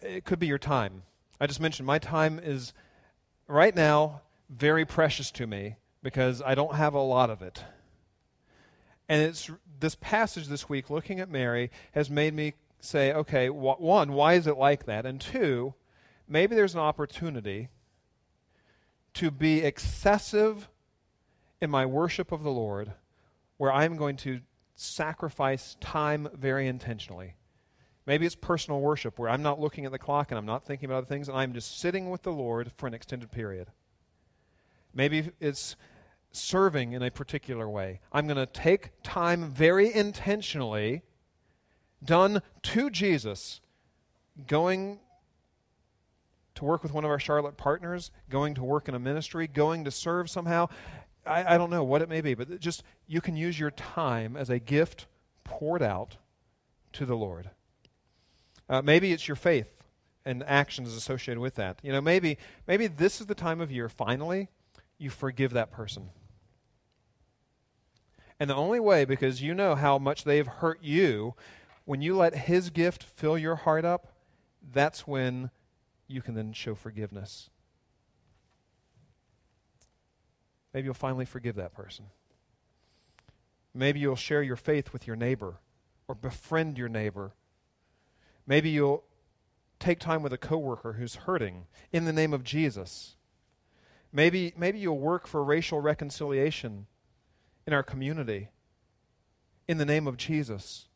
It 0.00 0.24
could 0.24 0.38
be 0.38 0.46
your 0.46 0.58
time. 0.58 1.02
I 1.40 1.46
just 1.46 1.60
mentioned 1.60 1.86
my 1.86 1.98
time 1.98 2.38
is 2.38 2.72
right 3.48 3.74
now 3.74 4.20
very 4.48 4.84
precious 4.84 5.30
to 5.32 5.46
me 5.46 5.76
because 6.02 6.42
I 6.42 6.54
don't 6.54 6.74
have 6.74 6.94
a 6.94 7.00
lot 7.00 7.30
of 7.30 7.42
it. 7.42 7.64
And 9.08 9.22
it's 9.22 9.50
this 9.80 9.94
passage 9.94 10.48
this 10.48 10.68
week, 10.68 10.90
looking 10.90 11.20
at 11.20 11.28
Mary, 11.28 11.70
has 11.92 12.08
made 12.08 12.34
me 12.34 12.54
say, 12.80 13.12
okay, 13.12 13.48
wh- 13.48 13.80
one, 13.80 14.12
why 14.12 14.34
is 14.34 14.46
it 14.46 14.56
like 14.56 14.86
that? 14.86 15.06
And 15.06 15.20
two, 15.20 15.74
maybe 16.28 16.54
there's 16.54 16.74
an 16.74 16.80
opportunity 16.80 17.68
to 19.14 19.30
be 19.30 19.60
excessive 19.60 20.68
in 21.60 21.70
my 21.70 21.86
worship 21.86 22.32
of 22.32 22.42
the 22.42 22.50
Lord 22.50 22.92
where 23.56 23.72
I'm 23.72 23.96
going 23.96 24.16
to 24.18 24.40
sacrifice 24.74 25.76
time 25.80 26.28
very 26.34 26.66
intentionally. 26.66 27.34
Maybe 28.06 28.26
it's 28.26 28.34
personal 28.34 28.80
worship 28.80 29.18
where 29.18 29.30
I'm 29.30 29.42
not 29.42 29.60
looking 29.60 29.84
at 29.84 29.92
the 29.92 29.98
clock 29.98 30.30
and 30.30 30.38
I'm 30.38 30.46
not 30.46 30.64
thinking 30.64 30.86
about 30.86 30.98
other 30.98 31.06
things 31.06 31.28
and 31.28 31.38
I'm 31.38 31.52
just 31.52 31.78
sitting 31.78 32.10
with 32.10 32.22
the 32.22 32.32
Lord 32.32 32.72
for 32.76 32.88
an 32.88 32.94
extended 32.94 33.30
period. 33.30 33.68
Maybe 34.94 35.30
it's 35.40 35.76
serving 36.32 36.92
in 36.92 37.02
a 37.02 37.10
particular 37.10 37.68
way. 37.68 38.00
I'm 38.12 38.26
going 38.26 38.36
to 38.36 38.46
take 38.46 38.90
time 39.02 39.50
very 39.50 39.92
intentionally, 39.92 41.02
done 42.04 42.42
to 42.62 42.90
Jesus, 42.90 43.60
going 44.46 45.00
to 46.54 46.64
work 46.64 46.82
with 46.82 46.92
one 46.92 47.04
of 47.04 47.10
our 47.10 47.18
Charlotte 47.18 47.56
partners, 47.56 48.10
going 48.28 48.54
to 48.54 48.62
work 48.62 48.88
in 48.88 48.94
a 48.94 48.98
ministry, 48.98 49.46
going 49.46 49.84
to 49.84 49.90
serve 49.90 50.28
somehow, 50.28 50.68
I, 51.26 51.54
I 51.54 51.58
don't 51.58 51.70
know 51.70 51.84
what 51.84 52.02
it 52.02 52.08
may 52.08 52.20
be, 52.20 52.34
but 52.34 52.60
just 52.60 52.82
you 53.06 53.20
can 53.20 53.36
use 53.36 53.58
your 53.58 53.70
time 53.70 54.36
as 54.36 54.50
a 54.50 54.58
gift 54.58 55.06
poured 55.44 55.82
out 55.82 56.16
to 56.94 57.06
the 57.06 57.16
Lord. 57.16 57.50
Uh, 58.68 58.82
maybe 58.82 59.12
it's 59.12 59.28
your 59.28 59.36
faith 59.36 59.68
and 60.24 60.42
actions 60.44 60.94
associated 60.94 61.40
with 61.40 61.56
that. 61.56 61.78
You 61.82 61.92
know, 61.92 62.00
maybe 62.00 62.38
maybe 62.66 62.86
this 62.86 63.20
is 63.20 63.26
the 63.26 63.34
time 63.34 63.60
of 63.60 63.70
year 63.70 63.88
finally 63.88 64.48
you 65.02 65.10
forgive 65.10 65.52
that 65.52 65.70
person. 65.70 66.10
And 68.40 68.48
the 68.48 68.56
only 68.56 68.80
way 68.80 69.04
because 69.04 69.42
you 69.42 69.54
know 69.54 69.74
how 69.74 69.98
much 69.98 70.24
they've 70.24 70.46
hurt 70.46 70.82
you, 70.82 71.34
when 71.84 72.02
you 72.02 72.16
let 72.16 72.34
his 72.34 72.70
gift 72.70 73.02
fill 73.02 73.36
your 73.36 73.56
heart 73.56 73.84
up, 73.84 74.08
that's 74.72 75.06
when 75.06 75.50
you 76.06 76.22
can 76.22 76.34
then 76.34 76.52
show 76.52 76.74
forgiveness. 76.74 77.50
Maybe 80.72 80.86
you'll 80.86 80.94
finally 80.94 81.24
forgive 81.24 81.56
that 81.56 81.74
person. 81.74 82.06
Maybe 83.74 84.00
you'll 84.00 84.16
share 84.16 84.42
your 84.42 84.56
faith 84.56 84.92
with 84.92 85.06
your 85.06 85.16
neighbor 85.16 85.60
or 86.08 86.14
befriend 86.14 86.78
your 86.78 86.88
neighbor. 86.88 87.32
Maybe 88.46 88.70
you'll 88.70 89.04
take 89.78 89.98
time 89.98 90.22
with 90.22 90.32
a 90.32 90.38
coworker 90.38 90.94
who's 90.94 91.14
hurting 91.14 91.66
in 91.92 92.04
the 92.04 92.12
name 92.12 92.32
of 92.32 92.44
Jesus. 92.44 93.16
Maybe, 94.12 94.52
maybe 94.56 94.78
you'll 94.78 94.98
work 94.98 95.26
for 95.26 95.42
racial 95.42 95.80
reconciliation 95.80 96.86
in 97.66 97.72
our 97.72 97.82
community 97.82 98.48
in 99.66 99.78
the 99.78 99.86
name 99.86 100.06
of 100.06 100.16
Jesus 100.16 100.88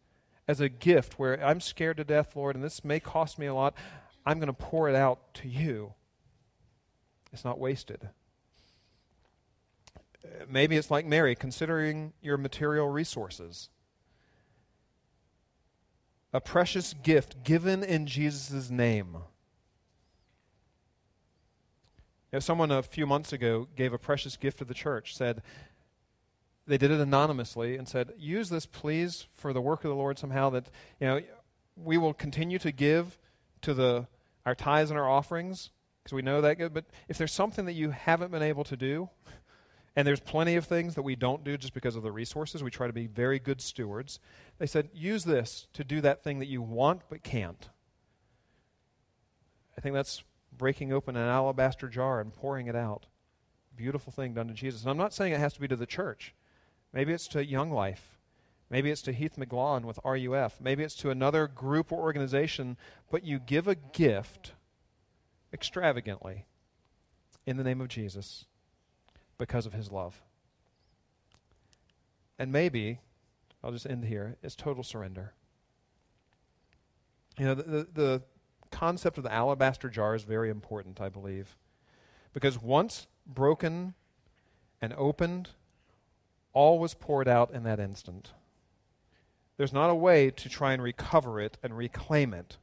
as 0.46 0.60
a 0.60 0.68
gift 0.68 1.18
where 1.18 1.42
I'm 1.44 1.60
scared 1.60 1.96
to 1.96 2.04
death, 2.04 2.36
Lord, 2.36 2.56
and 2.56 2.64
this 2.64 2.84
may 2.84 3.00
cost 3.00 3.38
me 3.38 3.46
a 3.46 3.54
lot. 3.54 3.74
I'm 4.24 4.38
going 4.38 4.48
to 4.48 4.52
pour 4.52 4.88
it 4.88 4.94
out 4.94 5.34
to 5.34 5.48
you. 5.48 5.94
It's 7.32 7.44
not 7.44 7.58
wasted 7.58 8.08
Maybe 10.48 10.76
it's 10.76 10.90
like 10.90 11.06
Mary, 11.06 11.34
considering 11.34 12.12
your 12.20 12.36
material 12.36 12.88
resources. 12.88 13.68
A 16.32 16.40
precious 16.40 16.94
gift 17.02 17.42
given 17.42 17.82
in 17.82 18.06
Jesus' 18.06 18.70
name. 18.70 19.18
You 22.32 22.36
know, 22.36 22.40
someone 22.40 22.70
a 22.70 22.82
few 22.82 23.06
months 23.06 23.32
ago 23.32 23.68
gave 23.76 23.92
a 23.92 23.98
precious 23.98 24.36
gift 24.36 24.58
to 24.58 24.64
the 24.64 24.74
church, 24.74 25.14
said, 25.14 25.42
they 26.66 26.78
did 26.78 26.90
it 26.90 27.00
anonymously 27.00 27.76
and 27.76 27.88
said, 27.88 28.12
use 28.18 28.48
this, 28.48 28.66
please, 28.66 29.26
for 29.32 29.52
the 29.52 29.60
work 29.60 29.84
of 29.84 29.88
the 29.88 29.94
Lord 29.94 30.18
somehow 30.18 30.50
that, 30.50 30.68
you 31.00 31.06
know, 31.06 31.20
we 31.76 31.96
will 31.96 32.12
continue 32.12 32.58
to 32.58 32.72
give 32.72 33.18
to 33.62 33.74
the, 33.74 34.08
our 34.44 34.54
tithes 34.54 34.90
and 34.90 34.98
our 34.98 35.08
offerings 35.08 35.70
because 36.02 36.14
we 36.14 36.22
know 36.22 36.40
that 36.40 36.58
good. 36.58 36.74
But 36.74 36.86
if 37.08 37.18
there's 37.18 37.32
something 37.32 37.66
that 37.66 37.74
you 37.74 37.90
haven't 37.90 38.32
been 38.32 38.42
able 38.42 38.64
to 38.64 38.76
do, 38.76 39.08
and 39.94 40.06
there's 40.06 40.20
plenty 40.20 40.56
of 40.56 40.66
things 40.66 40.94
that 40.94 41.02
we 41.02 41.16
don't 41.16 41.42
do 41.42 41.56
just 41.56 41.72
because 41.72 41.96
of 41.96 42.02
the 42.02 42.12
resources, 42.12 42.62
we 42.62 42.70
try 42.70 42.86
to 42.86 42.92
be 42.92 43.06
very 43.06 43.38
good 43.38 43.60
stewards. 43.60 44.18
They 44.58 44.66
said, 44.66 44.90
use 44.92 45.24
this 45.24 45.68
to 45.72 45.84
do 45.84 46.00
that 46.02 46.22
thing 46.22 46.38
that 46.40 46.48
you 46.48 46.60
want 46.60 47.02
but 47.08 47.22
can't. 47.22 47.68
I 49.78 49.80
think 49.80 49.94
that's 49.94 50.22
breaking 50.58 50.92
open 50.92 51.16
an 51.16 51.28
alabaster 51.28 51.88
jar 51.88 52.20
and 52.20 52.32
pouring 52.32 52.66
it 52.66 52.76
out. 52.76 53.06
Beautiful 53.76 54.12
thing 54.12 54.34
done 54.34 54.48
to 54.48 54.54
Jesus. 54.54 54.82
And 54.82 54.90
I'm 54.90 54.96
not 54.96 55.12
saying 55.12 55.32
it 55.32 55.40
has 55.40 55.52
to 55.54 55.60
be 55.60 55.68
to 55.68 55.76
the 55.76 55.86
church. 55.86 56.34
Maybe 56.92 57.12
it's 57.12 57.28
to 57.28 57.44
Young 57.44 57.70
Life. 57.70 58.16
Maybe 58.70 58.90
it's 58.90 59.02
to 59.02 59.12
Heath 59.12 59.36
McGlawn 59.36 59.84
with 59.84 60.00
RUF. 60.04 60.60
Maybe 60.60 60.82
it's 60.82 60.96
to 60.96 61.10
another 61.10 61.46
group 61.46 61.92
or 61.92 62.00
organization, 62.00 62.76
but 63.10 63.24
you 63.24 63.38
give 63.38 63.68
a 63.68 63.74
gift 63.74 64.52
extravagantly 65.52 66.46
in 67.46 67.56
the 67.56 67.64
name 67.64 67.80
of 67.80 67.88
Jesus 67.88 68.46
because 69.38 69.66
of 69.66 69.72
his 69.72 69.92
love. 69.92 70.20
And 72.38 72.50
maybe, 72.50 73.00
I'll 73.62 73.72
just 73.72 73.86
end 73.86 74.04
here, 74.04 74.36
it's 74.42 74.56
total 74.56 74.82
surrender. 74.82 75.32
You 77.38 77.46
know, 77.46 77.54
the, 77.54 77.62
the, 77.62 77.88
the 77.92 78.22
concept 78.70 79.18
of 79.18 79.24
the 79.24 79.32
alabaster 79.32 79.88
jar 79.88 80.14
is 80.14 80.22
very 80.22 80.50
important, 80.50 81.00
I 81.00 81.08
believe. 81.08 81.56
Because 82.32 82.60
once 82.60 83.06
broken 83.26 83.94
and 84.80 84.92
opened, 84.94 85.50
all 86.52 86.78
was 86.78 86.94
poured 86.94 87.28
out 87.28 87.52
in 87.52 87.62
that 87.64 87.80
instant. 87.80 88.32
There's 89.56 89.72
not 89.72 89.90
a 89.90 89.94
way 89.94 90.30
to 90.30 90.48
try 90.48 90.72
and 90.72 90.82
recover 90.82 91.40
it 91.40 91.56
and 91.62 91.76
reclaim 91.76 92.34
it. 92.34 92.58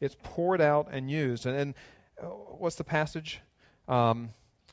It's 0.00 0.16
poured 0.22 0.60
out 0.60 0.88
and 0.90 1.10
used. 1.10 1.46
And, 1.46 1.56
and 1.56 1.74
uh, 2.22 2.26
what's 2.26 2.76
the 2.76 2.84
passage? 2.84 3.40
Um, 3.88 4.30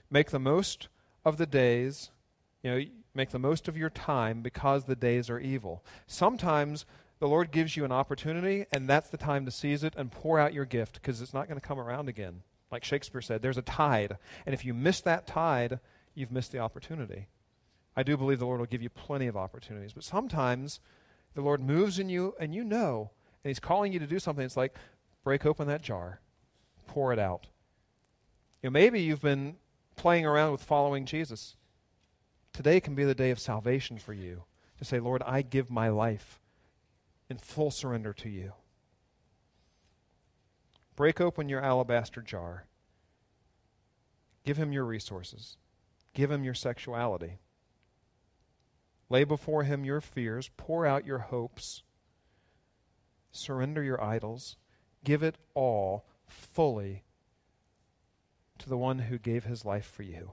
make 0.10 0.32
the 0.32 0.39
most 0.39 0.89
of 1.23 1.38
the 1.38 1.45
days, 1.45 2.12
you 2.62 2.71
know, 2.71 2.86
make 3.13 3.30
the 3.30 3.39
most 3.39 3.67
of 3.67 3.78
your 3.78 3.89
time 3.89 4.41
because 4.41 4.84
the 4.84 4.95
days 4.95 5.30
are 5.30 5.39
evil. 5.39 5.84
Sometimes 6.06 6.86
the 7.19 7.28
Lord 7.28 7.51
gives 7.51 7.78
you 7.78 7.86
an 7.86 7.91
opportunity, 7.91 8.65
and 8.71 8.89
that's 8.89 9.10
the 9.10 9.17
time 9.17 9.45
to 9.45 9.51
seize 9.51 9.84
it 9.84 9.93
and 9.95 10.12
pour 10.12 10.39
out 10.39 10.54
your 10.54 10.65
gift 10.65 10.95
because 10.95 11.21
it's 11.21 11.34
not 11.34 11.47
going 11.47 11.60
to 11.60 11.65
come 11.65 11.80
around 11.80 12.10
again. 12.10 12.41
Like 12.71 12.84
Shakespeare 12.84 13.21
said, 13.21 13.41
there's 13.41 13.58
a 13.58 13.62
tide. 13.62 14.17
And 14.45 14.54
if 14.54 14.65
you 14.65 14.73
miss 14.73 14.99
that 15.01 15.28
tide, 15.28 15.80
you've 16.13 16.32
missed 16.32 16.51
the 16.51 16.60
opportunity. 16.60 17.28
I 17.95 18.04
do 18.04 18.17
believe 18.17 18.39
the 18.39 18.45
Lord 18.45 18.60
will 18.60 18.67
give 18.67 18.82
you 18.82 18.89
plenty 18.89 19.28
of 19.28 19.38
opportunities. 19.38 19.93
But 19.93 20.04
sometimes 20.04 20.82
the 21.34 21.41
Lord 21.41 21.62
moves 21.62 21.99
in 21.99 22.10
you 22.10 22.36
and 22.39 22.54
you 22.54 22.63
know, 22.63 23.12
and 23.43 23.49
He's 23.49 23.60
calling 23.60 23.93
you 23.93 23.99
to 23.99 24.08
do 24.08 24.19
something. 24.19 24.43
It's 24.43 24.58
like, 24.58 24.75
break 25.23 25.45
open 25.45 25.67
that 25.67 25.82
jar, 25.82 26.19
pour 26.88 27.13
it 27.13 27.19
out. 27.19 27.47
You 28.62 28.69
know, 28.69 28.73
maybe 28.73 29.01
you've 29.01 29.21
been 29.21 29.56
playing 29.95 30.25
around 30.25 30.51
with 30.51 30.63
following 30.63 31.06
Jesus. 31.06 31.56
Today 32.51 32.82
can 32.82 32.95
be 32.95 33.06
the 33.06 33.15
day 33.15 33.32
of 33.32 33.39
salvation 33.39 33.97
for 33.97 34.13
you 34.13 34.43
to 34.80 34.86
say, 34.86 34.99
Lord, 34.99 35.21
I 35.25 35.41
give 35.41 35.69
my 35.69 35.88
life 35.88 36.39
in 37.29 37.38
full 37.38 37.71
surrender 37.71 38.13
to 38.13 38.29
you. 38.29 38.53
Break 40.95 41.19
open 41.19 41.49
your 41.49 41.61
alabaster 41.61 42.21
jar. 42.21 42.65
Give 44.45 44.57
him 44.57 44.71
your 44.71 44.85
resources. 44.85 45.57
Give 46.13 46.31
him 46.31 46.43
your 46.43 46.53
sexuality. 46.53 47.39
Lay 49.09 49.23
before 49.23 49.63
him 49.63 49.85
your 49.85 50.01
fears, 50.01 50.49
pour 50.57 50.85
out 50.85 51.05
your 51.05 51.19
hopes, 51.19 51.83
surrender 53.31 53.83
your 53.83 54.03
idols, 54.03 54.55
give 55.03 55.21
it 55.21 55.35
all 55.53 56.05
fully 56.27 57.03
to 58.57 58.69
the 58.69 58.77
one 58.77 58.99
who 58.99 59.19
gave 59.19 59.43
his 59.43 59.65
life 59.65 59.85
for 59.85 60.03
you. 60.03 60.31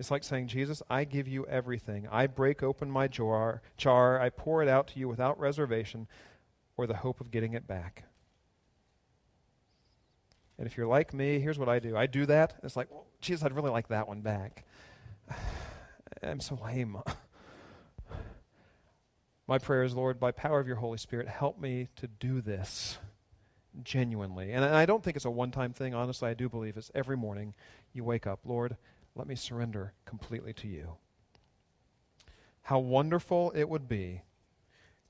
It's 0.00 0.10
like 0.10 0.24
saying, 0.24 0.46
Jesus, 0.46 0.82
I 0.88 1.04
give 1.04 1.28
you 1.28 1.46
everything. 1.46 2.08
I 2.10 2.26
break 2.26 2.62
open 2.62 2.90
my 2.90 3.06
jar, 3.06 3.60
jar, 3.76 4.18
I 4.18 4.30
pour 4.30 4.62
it 4.62 4.68
out 4.68 4.88
to 4.88 4.98
you 4.98 5.06
without 5.06 5.38
reservation 5.38 6.08
or 6.78 6.86
the 6.86 6.96
hope 6.96 7.20
of 7.20 7.30
getting 7.30 7.52
it 7.52 7.66
back. 7.66 8.04
And 10.56 10.66
if 10.66 10.78
you're 10.78 10.86
like 10.86 11.12
me, 11.12 11.38
here's 11.38 11.58
what 11.58 11.68
I 11.68 11.80
do. 11.80 11.98
I 11.98 12.06
do 12.06 12.24
that. 12.24 12.54
It's 12.62 12.76
like, 12.76 12.90
well, 12.90 13.04
Jesus, 13.20 13.44
I'd 13.44 13.52
really 13.52 13.68
like 13.68 13.88
that 13.88 14.08
one 14.08 14.22
back. 14.22 14.64
I'm 16.22 16.40
so 16.40 16.58
lame. 16.64 16.96
My 19.46 19.58
prayer 19.58 19.82
is, 19.82 19.94
Lord, 19.94 20.18
by 20.18 20.32
power 20.32 20.60
of 20.60 20.66
your 20.66 20.76
Holy 20.76 20.96
Spirit, 20.96 21.28
help 21.28 21.60
me 21.60 21.88
to 21.96 22.06
do 22.06 22.40
this 22.40 22.96
genuinely. 23.82 24.52
And 24.52 24.64
I 24.64 24.86
don't 24.86 25.04
think 25.04 25.16
it's 25.16 25.26
a 25.26 25.30
one 25.30 25.50
time 25.50 25.74
thing. 25.74 25.92
Honestly, 25.92 26.30
I 26.30 26.32
do 26.32 26.48
believe 26.48 26.78
it's 26.78 26.90
every 26.94 27.18
morning 27.18 27.54
you 27.92 28.02
wake 28.02 28.26
up, 28.26 28.40
Lord, 28.46 28.78
let 29.14 29.26
me 29.26 29.34
surrender 29.34 29.92
completely 30.04 30.52
to 30.54 30.68
you. 30.68 30.94
How 32.62 32.78
wonderful 32.78 33.52
it 33.54 33.68
would 33.68 33.88
be 33.88 34.22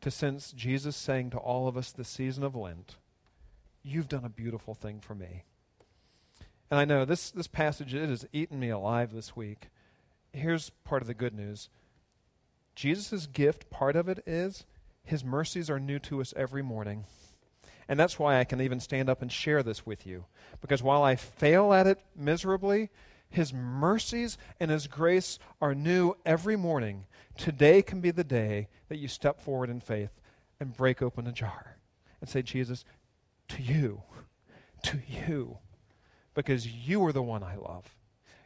to 0.00 0.10
sense 0.10 0.52
Jesus 0.52 0.96
saying 0.96 1.30
to 1.30 1.38
all 1.38 1.68
of 1.68 1.76
us 1.76 1.92
this 1.92 2.08
season 2.08 2.42
of 2.42 2.56
Lent, 2.56 2.96
You've 3.82 4.08
done 4.08 4.24
a 4.24 4.30
beautiful 4.30 4.74
thing 4.74 5.00
for 5.00 5.14
me. 5.14 5.44
And 6.70 6.78
I 6.78 6.84
know 6.84 7.04
this, 7.04 7.30
this 7.30 7.46
passage, 7.46 7.94
it 7.94 8.08
has 8.08 8.26
eaten 8.32 8.60
me 8.60 8.68
alive 8.68 9.12
this 9.12 9.34
week 9.34 9.68
here's 10.32 10.70
part 10.84 11.02
of 11.02 11.08
the 11.08 11.14
good 11.14 11.34
news 11.34 11.68
Jesus' 12.74 13.26
gift, 13.26 13.68
part 13.70 13.96
of 13.96 14.08
it 14.08 14.22
is 14.26 14.64
his 15.04 15.24
mercies 15.24 15.68
are 15.68 15.80
new 15.80 15.98
to 16.00 16.20
us 16.20 16.32
every 16.36 16.62
morning. 16.62 17.04
And 17.88 17.98
that's 17.98 18.18
why 18.18 18.38
I 18.38 18.44
can 18.44 18.60
even 18.60 18.78
stand 18.78 19.10
up 19.10 19.20
and 19.20 19.32
share 19.32 19.64
this 19.64 19.84
with 19.84 20.06
you. 20.06 20.26
Because 20.60 20.82
while 20.82 21.02
I 21.02 21.16
fail 21.16 21.72
at 21.72 21.88
it 21.88 21.98
miserably, 22.14 22.88
his 23.30 23.54
mercies 23.54 24.36
and 24.58 24.70
his 24.70 24.86
grace 24.86 25.38
are 25.60 25.74
new 25.74 26.16
every 26.26 26.56
morning. 26.56 27.06
Today 27.38 27.80
can 27.80 28.00
be 28.00 28.10
the 28.10 28.24
day 28.24 28.68
that 28.88 28.98
you 28.98 29.08
step 29.08 29.40
forward 29.40 29.70
in 29.70 29.80
faith 29.80 30.10
and 30.58 30.76
break 30.76 31.00
open 31.00 31.26
a 31.26 31.32
jar 31.32 31.76
and 32.20 32.28
say, 32.28 32.42
Jesus, 32.42 32.84
to 33.48 33.62
you, 33.62 34.02
to 34.82 34.98
you, 35.08 35.58
because 36.34 36.66
you 36.66 37.04
are 37.06 37.12
the 37.12 37.22
one 37.22 37.42
I 37.42 37.56
love. 37.56 37.96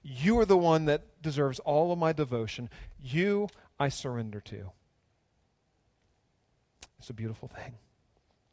You 0.02 0.38
are 0.38 0.44
the 0.44 0.58
one 0.58 0.84
that 0.84 1.22
deserves 1.22 1.58
all 1.60 1.90
of 1.90 1.98
my 1.98 2.12
devotion. 2.12 2.68
You 3.02 3.48
I 3.80 3.88
surrender 3.88 4.40
to. 4.42 4.70
It's 6.98 7.10
a 7.10 7.14
beautiful 7.14 7.48
thing. 7.48 7.74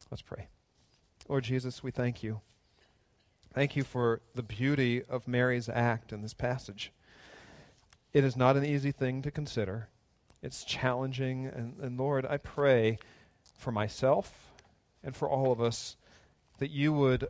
Let's 0.09 0.21
pray. 0.21 0.47
Lord 1.27 1.43
Jesus, 1.43 1.83
we 1.83 1.91
thank 1.91 2.23
you. 2.23 2.41
Thank 3.53 3.75
you 3.75 3.83
for 3.83 4.21
the 4.33 4.43
beauty 4.43 5.03
of 5.03 5.27
Mary's 5.27 5.67
act 5.67 6.13
in 6.13 6.21
this 6.21 6.33
passage. 6.33 6.93
It 8.13 8.23
is 8.23 8.37
not 8.37 8.55
an 8.55 8.63
easy 8.63 8.93
thing 8.93 9.21
to 9.23 9.31
consider. 9.31 9.89
It's 10.41 10.63
challenging. 10.63 11.47
And, 11.47 11.77
and 11.81 11.99
Lord, 11.99 12.25
I 12.25 12.37
pray 12.37 12.97
for 13.57 13.73
myself 13.73 14.53
and 15.03 15.13
for 15.13 15.29
all 15.29 15.51
of 15.51 15.59
us 15.59 15.97
that 16.59 16.71
you 16.71 16.93
would 16.93 17.27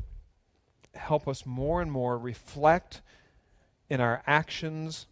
help 0.93 1.27
us 1.27 1.43
more 1.43 1.81
and 1.81 1.91
more 1.91 2.19
reflect 2.19 3.01
in 3.89 3.99
our 3.99 4.21
actions, 4.27 5.07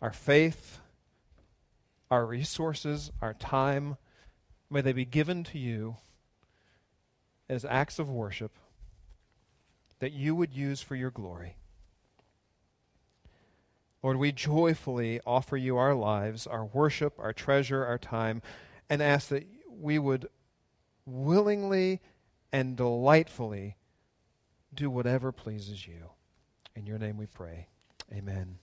our 0.00 0.12
faith, 0.12 0.78
our 2.08 2.24
resources, 2.24 3.10
our 3.20 3.34
time. 3.34 3.96
May 4.70 4.80
they 4.80 4.92
be 4.92 5.04
given 5.04 5.42
to 5.42 5.58
you 5.58 5.96
as 7.48 7.64
acts 7.64 7.98
of 7.98 8.08
worship 8.08 8.52
that 9.98 10.12
you 10.12 10.34
would 10.34 10.52
use 10.52 10.80
for 10.80 10.94
your 10.94 11.10
glory. 11.10 11.56
Lord, 14.02 14.18
we 14.18 14.30
joyfully 14.30 15.20
offer 15.26 15.56
you 15.56 15.76
our 15.78 15.94
lives, 15.94 16.46
our 16.46 16.64
worship, 16.64 17.18
our 17.18 17.32
treasure, 17.32 17.84
our 17.84 17.98
time, 17.98 18.42
and 18.88 19.02
ask 19.02 19.28
that 19.28 19.46
we 19.68 19.98
would 19.98 20.28
willingly 21.06 22.00
and 22.52 22.76
delightfully 22.76 23.76
do 24.72 24.90
whatever 24.90 25.32
pleases 25.32 25.86
you. 25.86 26.10
In 26.74 26.86
your 26.86 26.98
name 26.98 27.16
we 27.16 27.26
pray. 27.26 27.68
Amen. 28.12 28.58